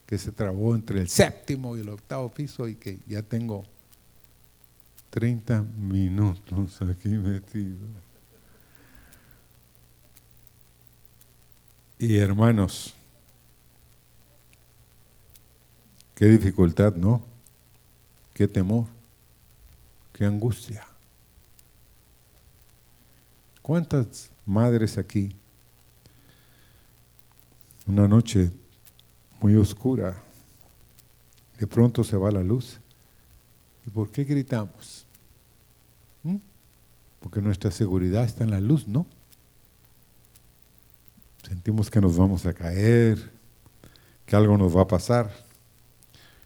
que 0.07 0.17
se 0.17 0.33
trabó 0.33 0.75
entre 0.75 1.01
el 1.01 1.11
séptimo 1.11 1.77
y 1.77 1.81
el 1.81 1.91
octavo 1.91 2.33
piso 2.33 2.69
y 2.69 2.77
que 2.77 3.01
ya 3.07 3.23
tengo 3.23 3.65
30 5.15 5.63
minutos 5.79 6.83
aquí 6.83 7.11
metido. 7.11 7.87
Y 12.01 12.17
hermanos, 12.17 12.93
qué 16.17 16.25
dificultad, 16.27 16.97
¿no? 16.97 17.25
Qué 18.33 18.49
temor, 18.49 18.87
qué 20.13 20.25
angustia. 20.25 20.85
¿Cuántas 23.63 24.33
madres 24.45 24.99
aquí? 24.99 25.37
Una 27.87 28.09
noche 28.09 28.51
muy 29.41 29.55
oscura, 29.55 30.21
de 31.57 31.69
pronto 31.69 32.03
se 32.03 32.17
va 32.17 32.33
la 32.33 32.43
luz. 32.43 32.81
¿Y 33.87 33.91
por 33.91 34.11
qué 34.11 34.25
gritamos? 34.25 35.04
Porque 37.25 37.41
nuestra 37.41 37.71
seguridad 37.71 38.25
está 38.25 38.45
en 38.45 38.51
la 38.51 38.61
luz, 38.61 38.87
¿no? 38.87 39.07
Sentimos 41.49 41.91
que 41.91 41.99
nos 41.99 42.19
vamos 42.19 42.45
a 42.45 42.53
caer, 42.53 43.33
que 44.27 44.37
algo 44.37 44.59
nos 44.59 44.77
va 44.77 44.83
a 44.83 44.87
pasar. 44.87 45.35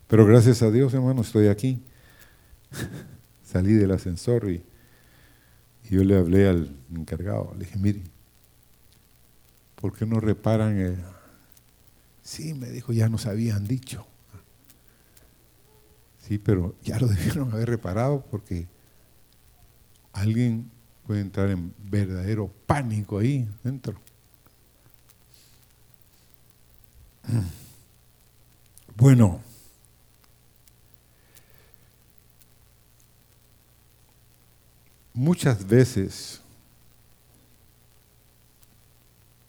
Pero 0.06 0.24
gracias 0.24 0.62
a 0.62 0.70
Dios, 0.70 0.94
hermano, 0.94 1.22
estoy 1.22 1.48
aquí. 1.48 1.82
Salí 3.42 3.72
del 3.72 3.90
ascensor 3.90 4.48
y, 4.48 4.62
yo 5.90 6.04
le 6.04 6.16
hablé 6.16 6.48
al 6.48 6.76
encargado. 6.94 7.52
Le 7.54 7.64
dije, 7.64 7.76
mire, 7.76 8.02
¿por 9.80 9.96
qué 9.96 10.06
no 10.06 10.20
reparan? 10.20 10.96
Sí, 12.22 12.54
me 12.54 12.70
dijo, 12.70 12.92
ya 12.92 13.08
nos 13.08 13.26
habían 13.26 13.66
dicho. 13.66 14.06
Sí, 16.20 16.38
pero 16.38 16.76
ya 16.84 17.00
lo 17.00 17.08
debieron 17.08 17.52
haber 17.52 17.68
reparado 17.68 18.24
porque 18.30 18.68
alguien 20.20 20.70
puede 21.06 21.20
entrar 21.20 21.48
en 21.50 21.74
verdadero 21.78 22.48
pánico 22.66 23.18
ahí 23.18 23.48
dentro. 23.62 23.98
Bueno, 28.96 29.40
muchas 35.14 35.66
veces 35.66 36.42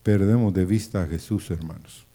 perdemos 0.03 0.53
de 0.53 0.65
vista 0.65 1.03
a 1.03 1.07
Jesús, 1.07 1.49
hermanos. 1.51 2.05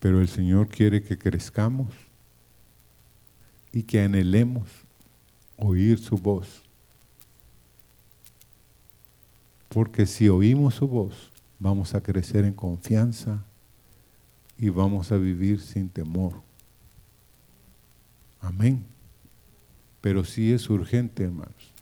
Pero 0.00 0.20
el 0.20 0.28
Señor 0.28 0.68
quiere 0.68 1.02
que 1.02 1.16
crezcamos 1.16 2.03
y 3.74 3.82
que 3.82 4.00
anhelemos 4.00 4.68
oír 5.56 5.98
su 5.98 6.16
voz. 6.16 6.62
Porque 9.68 10.06
si 10.06 10.28
oímos 10.28 10.76
su 10.76 10.86
voz, 10.86 11.32
vamos 11.58 11.92
a 11.92 12.00
crecer 12.00 12.44
en 12.44 12.54
confianza 12.54 13.42
y 14.56 14.68
vamos 14.68 15.10
a 15.10 15.16
vivir 15.16 15.60
sin 15.60 15.88
temor. 15.88 16.34
Amén. 18.40 18.84
Pero 20.00 20.22
sí 20.22 20.52
es 20.52 20.70
urgente, 20.70 21.24
hermanos, 21.24 21.72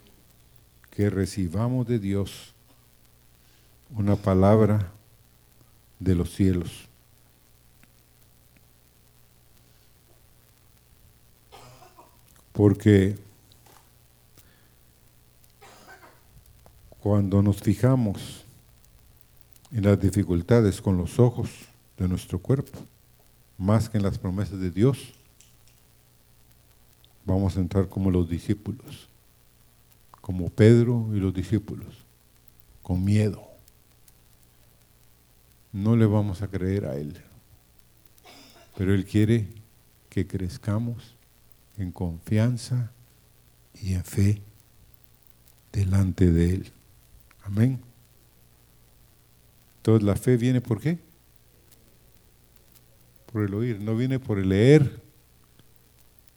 que 0.89 1.11
recibamos 1.11 1.85
de 1.85 1.99
Dios 1.99 2.55
una 3.91 4.15
palabra 4.15 4.91
de 5.99 6.15
los 6.15 6.33
cielos. 6.33 6.89
Porque 12.53 13.17
cuando 16.99 17.41
nos 17.41 17.57
fijamos 17.57 18.45
en 19.71 19.83
las 19.83 19.99
dificultades 19.99 20.79
con 20.79 20.95
los 20.95 21.19
ojos 21.19 21.49
de 21.97 22.07
nuestro 22.07 22.39
cuerpo, 22.39 22.79
más 23.57 23.89
que 23.89 23.97
en 23.97 24.03
las 24.03 24.19
promesas 24.19 24.59
de 24.59 24.69
Dios, 24.69 25.13
vamos 27.25 27.57
a 27.57 27.59
entrar 27.59 27.89
como 27.89 28.11
los 28.11 28.29
discípulos, 28.29 29.09
como 30.21 30.49
Pedro 30.49 31.09
y 31.13 31.19
los 31.19 31.33
discípulos, 31.33 31.95
con 32.83 33.03
miedo. 33.03 33.43
No 35.71 35.95
le 35.95 36.05
vamos 36.05 36.43
a 36.43 36.47
creer 36.47 36.85
a 36.85 36.95
Él, 36.95 37.19
pero 38.77 38.93
Él 38.93 39.05
quiere 39.05 39.47
que 40.09 40.27
crezcamos 40.27 41.12
en 41.77 41.91
confianza 41.91 42.91
y 43.81 43.93
en 43.93 44.03
fe 44.03 44.41
delante 45.71 46.31
de 46.31 46.49
Él. 46.51 46.71
Amén. 47.43 47.79
Entonces 49.77 50.03
la 50.05 50.15
fe 50.15 50.37
viene 50.37 50.61
por 50.61 50.79
qué? 50.79 50.99
Por 53.31 53.43
el 53.43 53.53
oír, 53.53 53.81
no 53.81 53.97
viene 53.97 54.19
por 54.19 54.39
el 54.39 54.49
leer, 54.49 55.01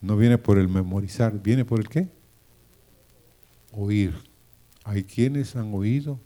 no 0.00 0.16
viene 0.16 0.38
por 0.38 0.58
el 0.58 0.68
memorizar, 0.68 1.40
viene 1.42 1.64
por 1.64 1.78
el 1.78 1.88
qué? 1.88 2.08
Oír. 3.72 4.14
Hay 4.82 5.04
quienes 5.04 5.56
han 5.56 5.74
oído 5.74 6.18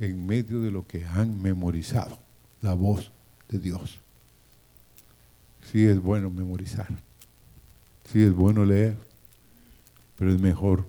en 0.00 0.26
medio 0.26 0.60
de 0.60 0.70
lo 0.70 0.86
que 0.86 1.04
han 1.04 1.40
memorizado, 1.40 2.18
la 2.60 2.74
voz 2.74 3.10
de 3.48 3.58
Dios. 3.58 4.00
Sí 5.72 5.84
es 5.84 6.00
bueno 6.00 6.30
memorizar, 6.30 6.88
sí 8.10 8.22
es 8.22 8.34
bueno 8.34 8.64
leer, 8.64 8.96
pero 10.16 10.32
es 10.32 10.40
mejor 10.40 10.86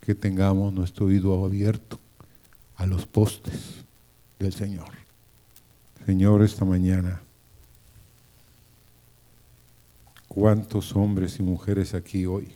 que 0.00 0.14
tengamos 0.14 0.72
nuestro 0.72 1.06
oído 1.06 1.44
abierto 1.44 1.98
a 2.76 2.86
los 2.86 3.06
postes 3.06 3.84
del 4.38 4.52
Señor. 4.52 4.90
Señor, 6.04 6.42
esta 6.42 6.64
mañana 6.64 7.20
¿Cuántos 10.36 10.94
hombres 10.94 11.38
y 11.38 11.42
mujeres 11.42 11.94
aquí 11.94 12.26
hoy 12.26 12.52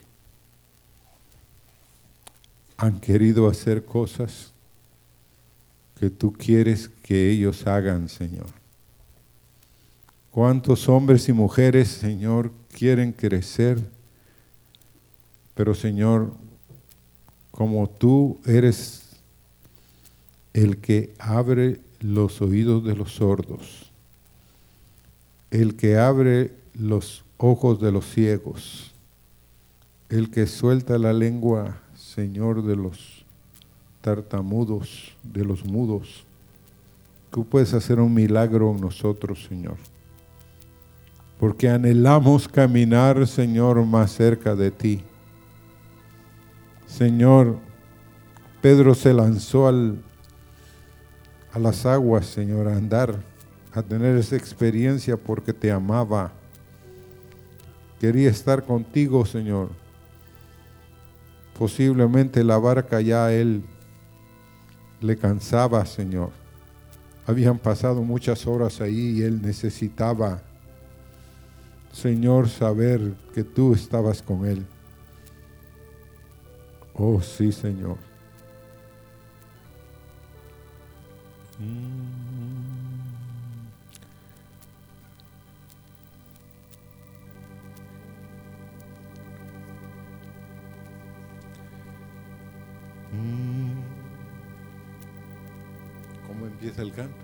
han 2.77 2.99
querido 2.99 3.49
hacer 3.49 3.83
cosas 3.83 4.51
que 5.99 6.11
tú 6.11 6.31
quieres 6.31 6.89
que 7.01 7.31
ellos 7.31 7.65
hagan, 7.65 8.07
Señor? 8.07 8.45
¿Cuántos 10.29 10.87
hombres 10.89 11.27
y 11.27 11.33
mujeres, 11.33 11.87
Señor, 11.87 12.51
quieren 12.71 13.11
crecer? 13.11 13.79
Pero, 15.53 15.75
Señor, 15.75 16.33
como 17.51 17.89
tú 17.89 18.39
eres 18.45 19.17
el 20.53 20.77
que 20.77 21.13
abre 21.19 21.79
los 21.99 22.41
oídos 22.41 22.83
de 22.83 22.95
los 22.95 23.13
sordos, 23.13 23.91
el 25.51 25.75
que 25.75 25.97
abre 25.97 26.53
los 26.73 27.23
ojos 27.37 27.79
de 27.79 27.91
los 27.91 28.05
ciegos, 28.05 28.91
el 30.09 30.29
que 30.31 30.47
suelta 30.47 30.97
la 30.97 31.13
lengua, 31.13 31.81
Señor, 31.95 32.63
de 32.63 32.75
los 32.75 33.25
tartamudos, 34.01 35.15
de 35.23 35.45
los 35.45 35.63
mudos. 35.63 36.25
Tú 37.29 37.45
puedes 37.45 37.73
hacer 37.73 37.99
un 37.99 38.13
milagro 38.13 38.71
en 38.71 38.81
nosotros, 38.81 39.45
Señor. 39.47 39.77
Porque 41.41 41.67
anhelamos 41.67 42.47
caminar, 42.47 43.27
Señor, 43.27 43.83
más 43.85 44.13
cerca 44.13 44.55
de 44.55 44.71
ti. 44.71 45.03
Señor, 46.87 47.57
Pedro 48.61 48.95
se 48.95 49.13
lanzó 49.13 49.67
al, 49.67 50.01
a 51.51 51.59
las 51.59 51.85
aguas, 51.85 52.27
Señor, 52.27 52.69
a 52.69 52.77
andar, 52.77 53.15
a 53.73 53.81
tener 53.81 54.15
esa 54.15 54.37
experiencia 54.37 55.17
porque 55.17 55.51
te 55.51 55.69
amaba 55.69 56.31
Quería 58.01 58.31
estar 58.31 58.65
contigo, 58.65 59.27
Señor. 59.27 59.69
Posiblemente 61.55 62.43
la 62.43 62.57
barca 62.57 62.99
ya 62.99 63.31
él 63.31 63.63
le 65.01 65.15
cansaba, 65.17 65.85
Señor. 65.85 66.31
Habían 67.27 67.59
pasado 67.59 68.01
muchas 68.01 68.47
horas 68.47 68.81
ahí 68.81 69.19
y 69.19 69.21
él 69.21 69.43
necesitaba, 69.43 70.41
Señor, 71.91 72.49
saber 72.49 73.13
que 73.33 73.43
tú 73.43 73.73
estabas 73.73 74.21
con 74.21 74.45
él. 74.45 74.65
Oh, 76.93 77.21
sí, 77.21 77.51
Señor. 77.51 77.97
¿Cómo 96.27 96.45
empieza 96.47 96.81
el 96.81 96.93
canto? 96.93 97.20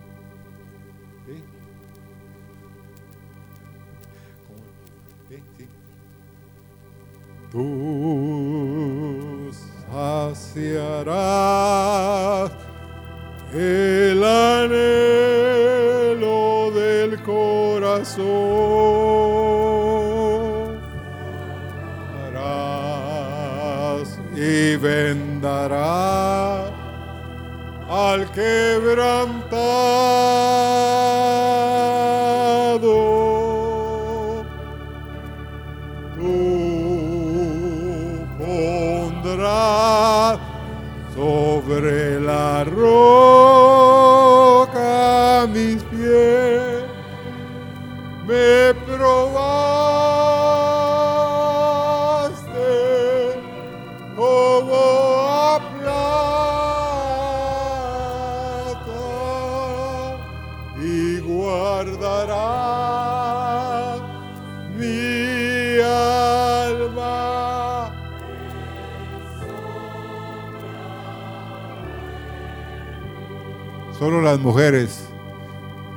Solo 74.00 74.22
las 74.22 74.40
mujeres, 74.40 75.08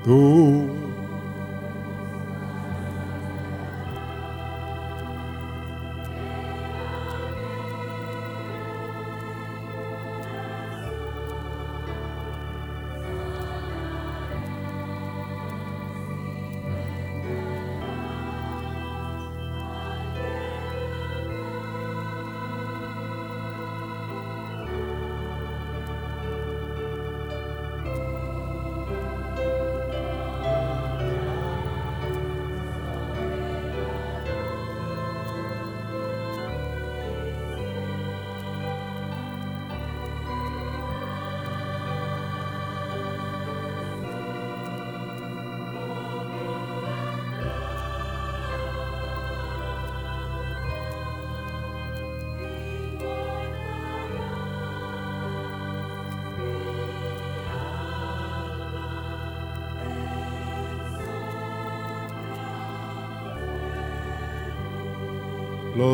tú 0.05 0.67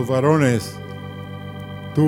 Varones, 0.07 0.77
tú 1.95 2.05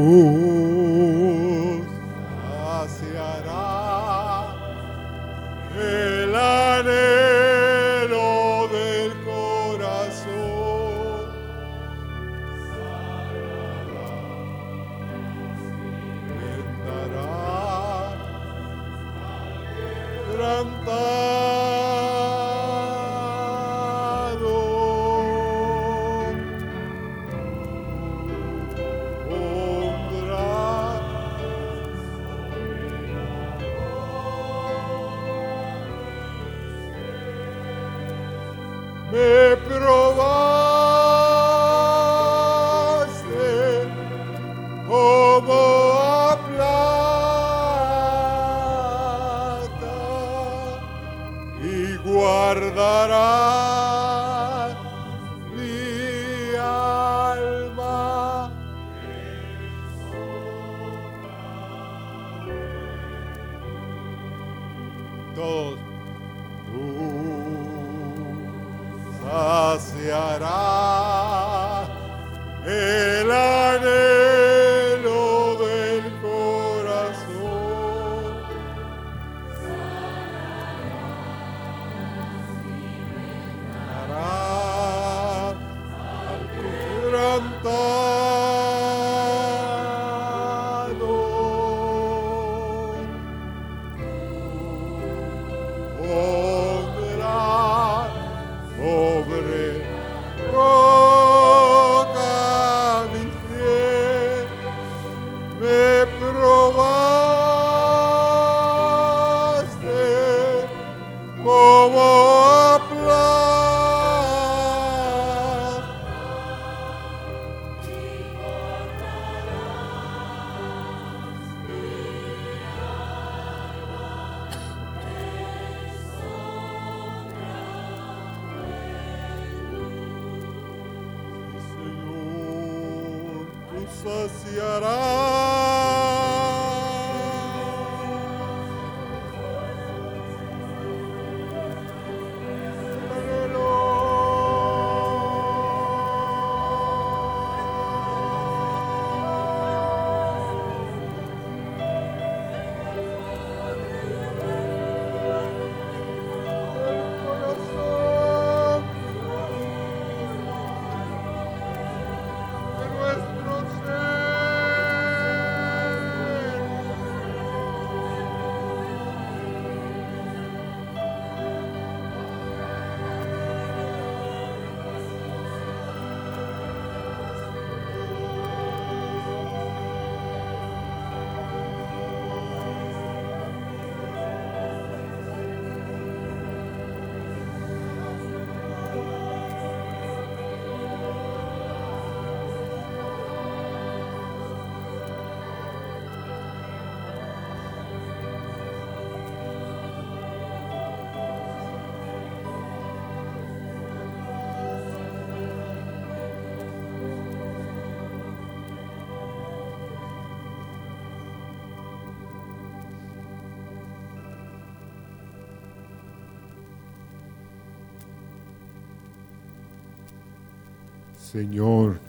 Señor, 221.32 222.00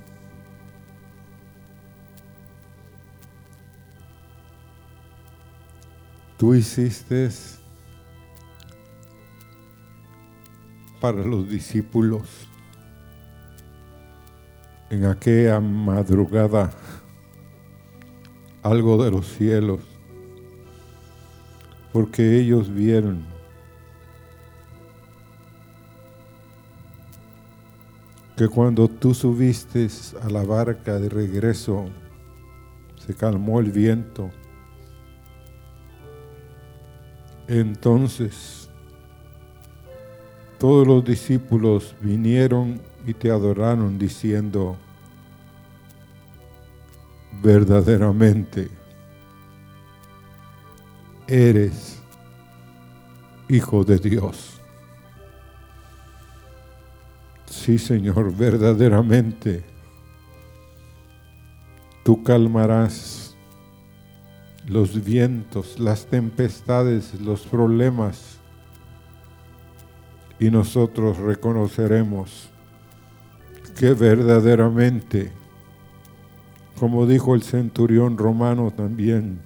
tú 6.37 6.55
hiciste 6.55 7.29
para 11.01 11.17
los 11.17 11.49
discípulos 11.49 12.47
en 14.89 15.03
aquella 15.03 15.59
madrugada 15.59 16.71
algo 18.63 19.03
de 19.03 19.11
los 19.11 19.27
cielos, 19.27 19.81
porque 21.91 22.39
ellos 22.39 22.73
vieron 22.73 23.38
que 28.39 28.47
cuando 28.47 28.87
tú 28.87 29.13
subiste 29.13 29.89
a 30.21 30.29
la 30.29 30.45
barca 30.45 30.97
de 30.97 31.09
regreso, 31.09 31.89
se 32.95 33.13
calmó 33.13 33.59
el 33.59 33.69
viento. 33.69 34.31
Entonces, 37.49 38.69
todos 40.57 40.87
los 40.87 41.03
discípulos 41.03 41.93
vinieron 41.99 42.79
y 43.05 43.13
te 43.13 43.29
adoraron 43.29 43.99
diciendo, 43.99 44.77
verdaderamente 47.43 48.69
eres 51.27 52.01
hijo 53.49 53.83
de 53.83 53.97
Dios. 53.97 54.58
Sí, 57.69 57.77
Señor, 57.77 58.35
verdaderamente. 58.35 59.63
Tú 62.03 62.23
calmarás 62.23 63.35
los 64.67 65.05
vientos, 65.05 65.79
las 65.79 66.07
tempestades, 66.07 67.13
los 67.21 67.41
problemas. 67.41 68.39
Y 70.39 70.49
nosotros 70.49 71.19
reconoceremos 71.19 72.49
que 73.77 73.93
verdaderamente 73.93 75.31
como 76.79 77.05
dijo 77.05 77.35
el 77.35 77.43
centurión 77.43 78.17
romano 78.17 78.73
también 78.75 79.41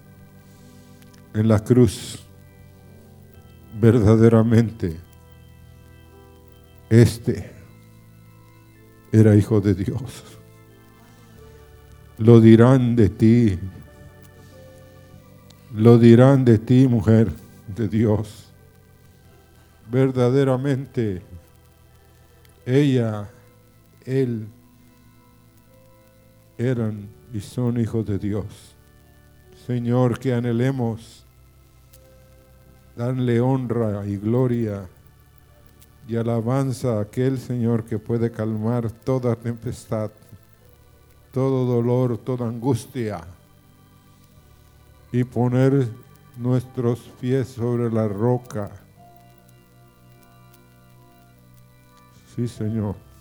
en 1.33 1.47
la 1.49 1.59
cruz, 1.59 2.23
verdaderamente, 3.81 4.97
este 6.89 7.52
era 9.13 9.35
hijo 9.35 9.61
de 9.61 9.75
Dios. 9.75 10.23
Lo 12.17 12.41
dirán 12.41 12.95
de 12.95 13.09
ti, 13.09 13.59
lo 15.71 15.99
dirán 15.99 16.43
de 16.43 16.57
ti, 16.57 16.87
mujer 16.87 17.31
de 17.67 17.87
Dios. 17.87 18.51
Verdaderamente, 19.91 21.21
ella, 22.65 23.29
él, 24.03 24.47
eran 26.57 27.07
y 27.31 27.39
son 27.39 27.79
hijos 27.79 28.07
de 28.07 28.17
Dios. 28.17 28.45
Señor, 29.67 30.17
que 30.17 30.33
anhelemos 30.33 31.23
darle 32.95 33.39
honra 33.39 34.07
y 34.07 34.17
gloria 34.17 34.87
y 36.07 36.15
alabanza 36.15 36.97
a 36.97 37.01
aquel 37.01 37.39
Señor 37.39 37.85
que 37.85 37.97
puede 37.97 38.31
calmar 38.31 38.91
toda 38.91 39.35
tempestad, 39.35 40.11
todo 41.31 41.65
dolor, 41.65 42.17
toda 42.17 42.47
angustia 42.47 43.21
y 45.11 45.23
poner 45.23 45.87
nuestros 46.37 46.99
pies 47.21 47.47
sobre 47.49 47.91
la 47.91 48.07
roca. 48.07 48.71
Sí, 52.35 52.47
Señor. 52.47 53.12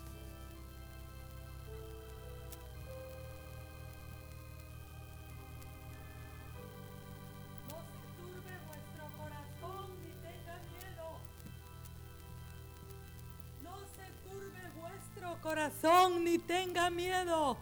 Miedo. 17.13 17.57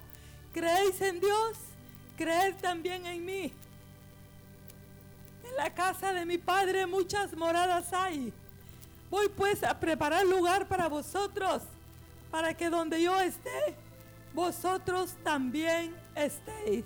¿Creéis 0.52 1.00
en 1.00 1.20
Dios? 1.20 1.58
Creed 2.16 2.54
también 2.60 3.06
en 3.06 3.24
mí. 3.24 3.52
En 5.44 5.56
la 5.56 5.74
casa 5.74 6.12
de 6.12 6.24
mi 6.24 6.38
Padre 6.38 6.86
muchas 6.86 7.34
moradas 7.36 7.92
hay. 7.92 8.32
Voy 9.10 9.28
pues 9.28 9.62
a 9.64 9.78
preparar 9.78 10.24
lugar 10.24 10.68
para 10.68 10.88
vosotros, 10.88 11.62
para 12.30 12.54
que 12.54 12.70
donde 12.70 13.02
yo 13.02 13.20
esté, 13.20 13.74
vosotros 14.32 15.16
también 15.24 15.96
estéis. 16.14 16.84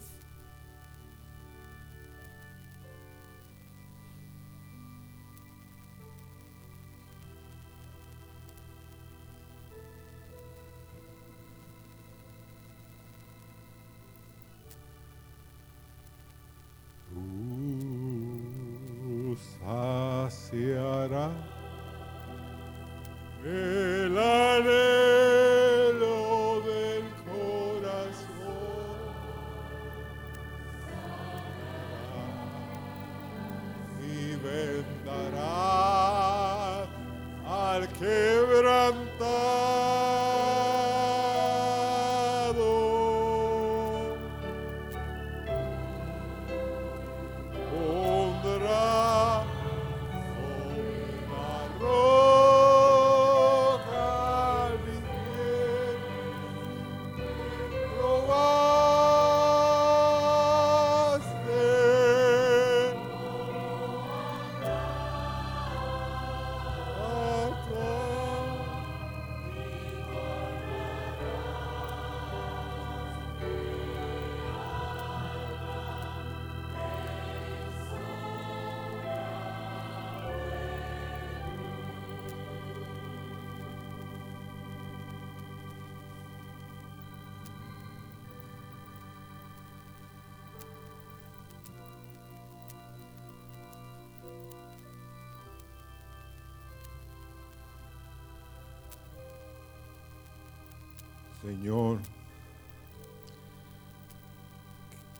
Señor, 101.45 101.99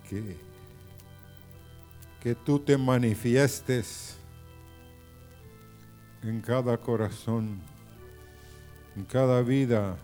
que, 0.09 0.39
que 2.19 2.35
tú 2.35 2.59
te 2.59 2.79
manifiestes 2.79 4.17
en 6.23 6.41
cada 6.41 6.79
corazón, 6.79 7.61
en 8.97 9.05
cada 9.05 9.43
vida, 9.43 9.99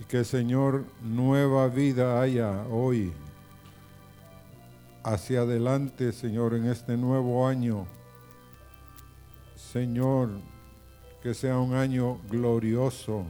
y 0.00 0.04
que 0.04 0.24
Señor 0.24 0.86
nueva 1.02 1.68
vida 1.68 2.18
haya 2.18 2.66
hoy, 2.70 3.12
hacia 5.04 5.42
adelante, 5.42 6.12
Señor, 6.12 6.54
en 6.54 6.64
este 6.64 6.96
nuevo 6.96 7.46
año. 7.46 7.86
Señor, 9.54 10.30
que 11.22 11.34
sea 11.34 11.58
un 11.58 11.74
año 11.74 12.18
glorioso 12.30 13.26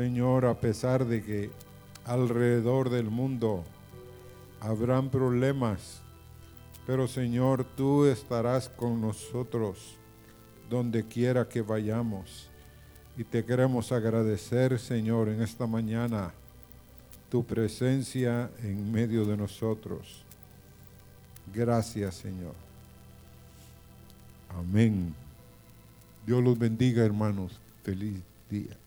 Señor, 0.00 0.46
a 0.46 0.54
pesar 0.54 1.04
de 1.04 1.22
que 1.22 1.50
alrededor 2.06 2.88
del 2.88 3.10
mundo 3.10 3.62
habrán 4.58 5.10
problemas, 5.10 6.00
pero 6.86 7.06
Señor, 7.06 7.66
tú 7.76 8.06
estarás 8.06 8.70
con 8.70 8.98
nosotros 8.98 9.98
donde 10.70 11.04
quiera 11.04 11.46
que 11.46 11.60
vayamos. 11.60 12.48
Y 13.18 13.24
te 13.24 13.44
queremos 13.44 13.92
agradecer, 13.92 14.78
Señor, 14.78 15.28
en 15.28 15.42
esta 15.42 15.66
mañana 15.66 16.32
tu 17.28 17.44
presencia 17.44 18.50
en 18.62 18.90
medio 18.90 19.26
de 19.26 19.36
nosotros. 19.36 20.24
Gracias, 21.54 22.14
Señor. 22.14 22.54
Amén. 24.48 25.14
Dios 26.26 26.42
los 26.42 26.58
bendiga, 26.58 27.04
hermanos. 27.04 27.60
Feliz 27.82 28.22
día. 28.48 28.79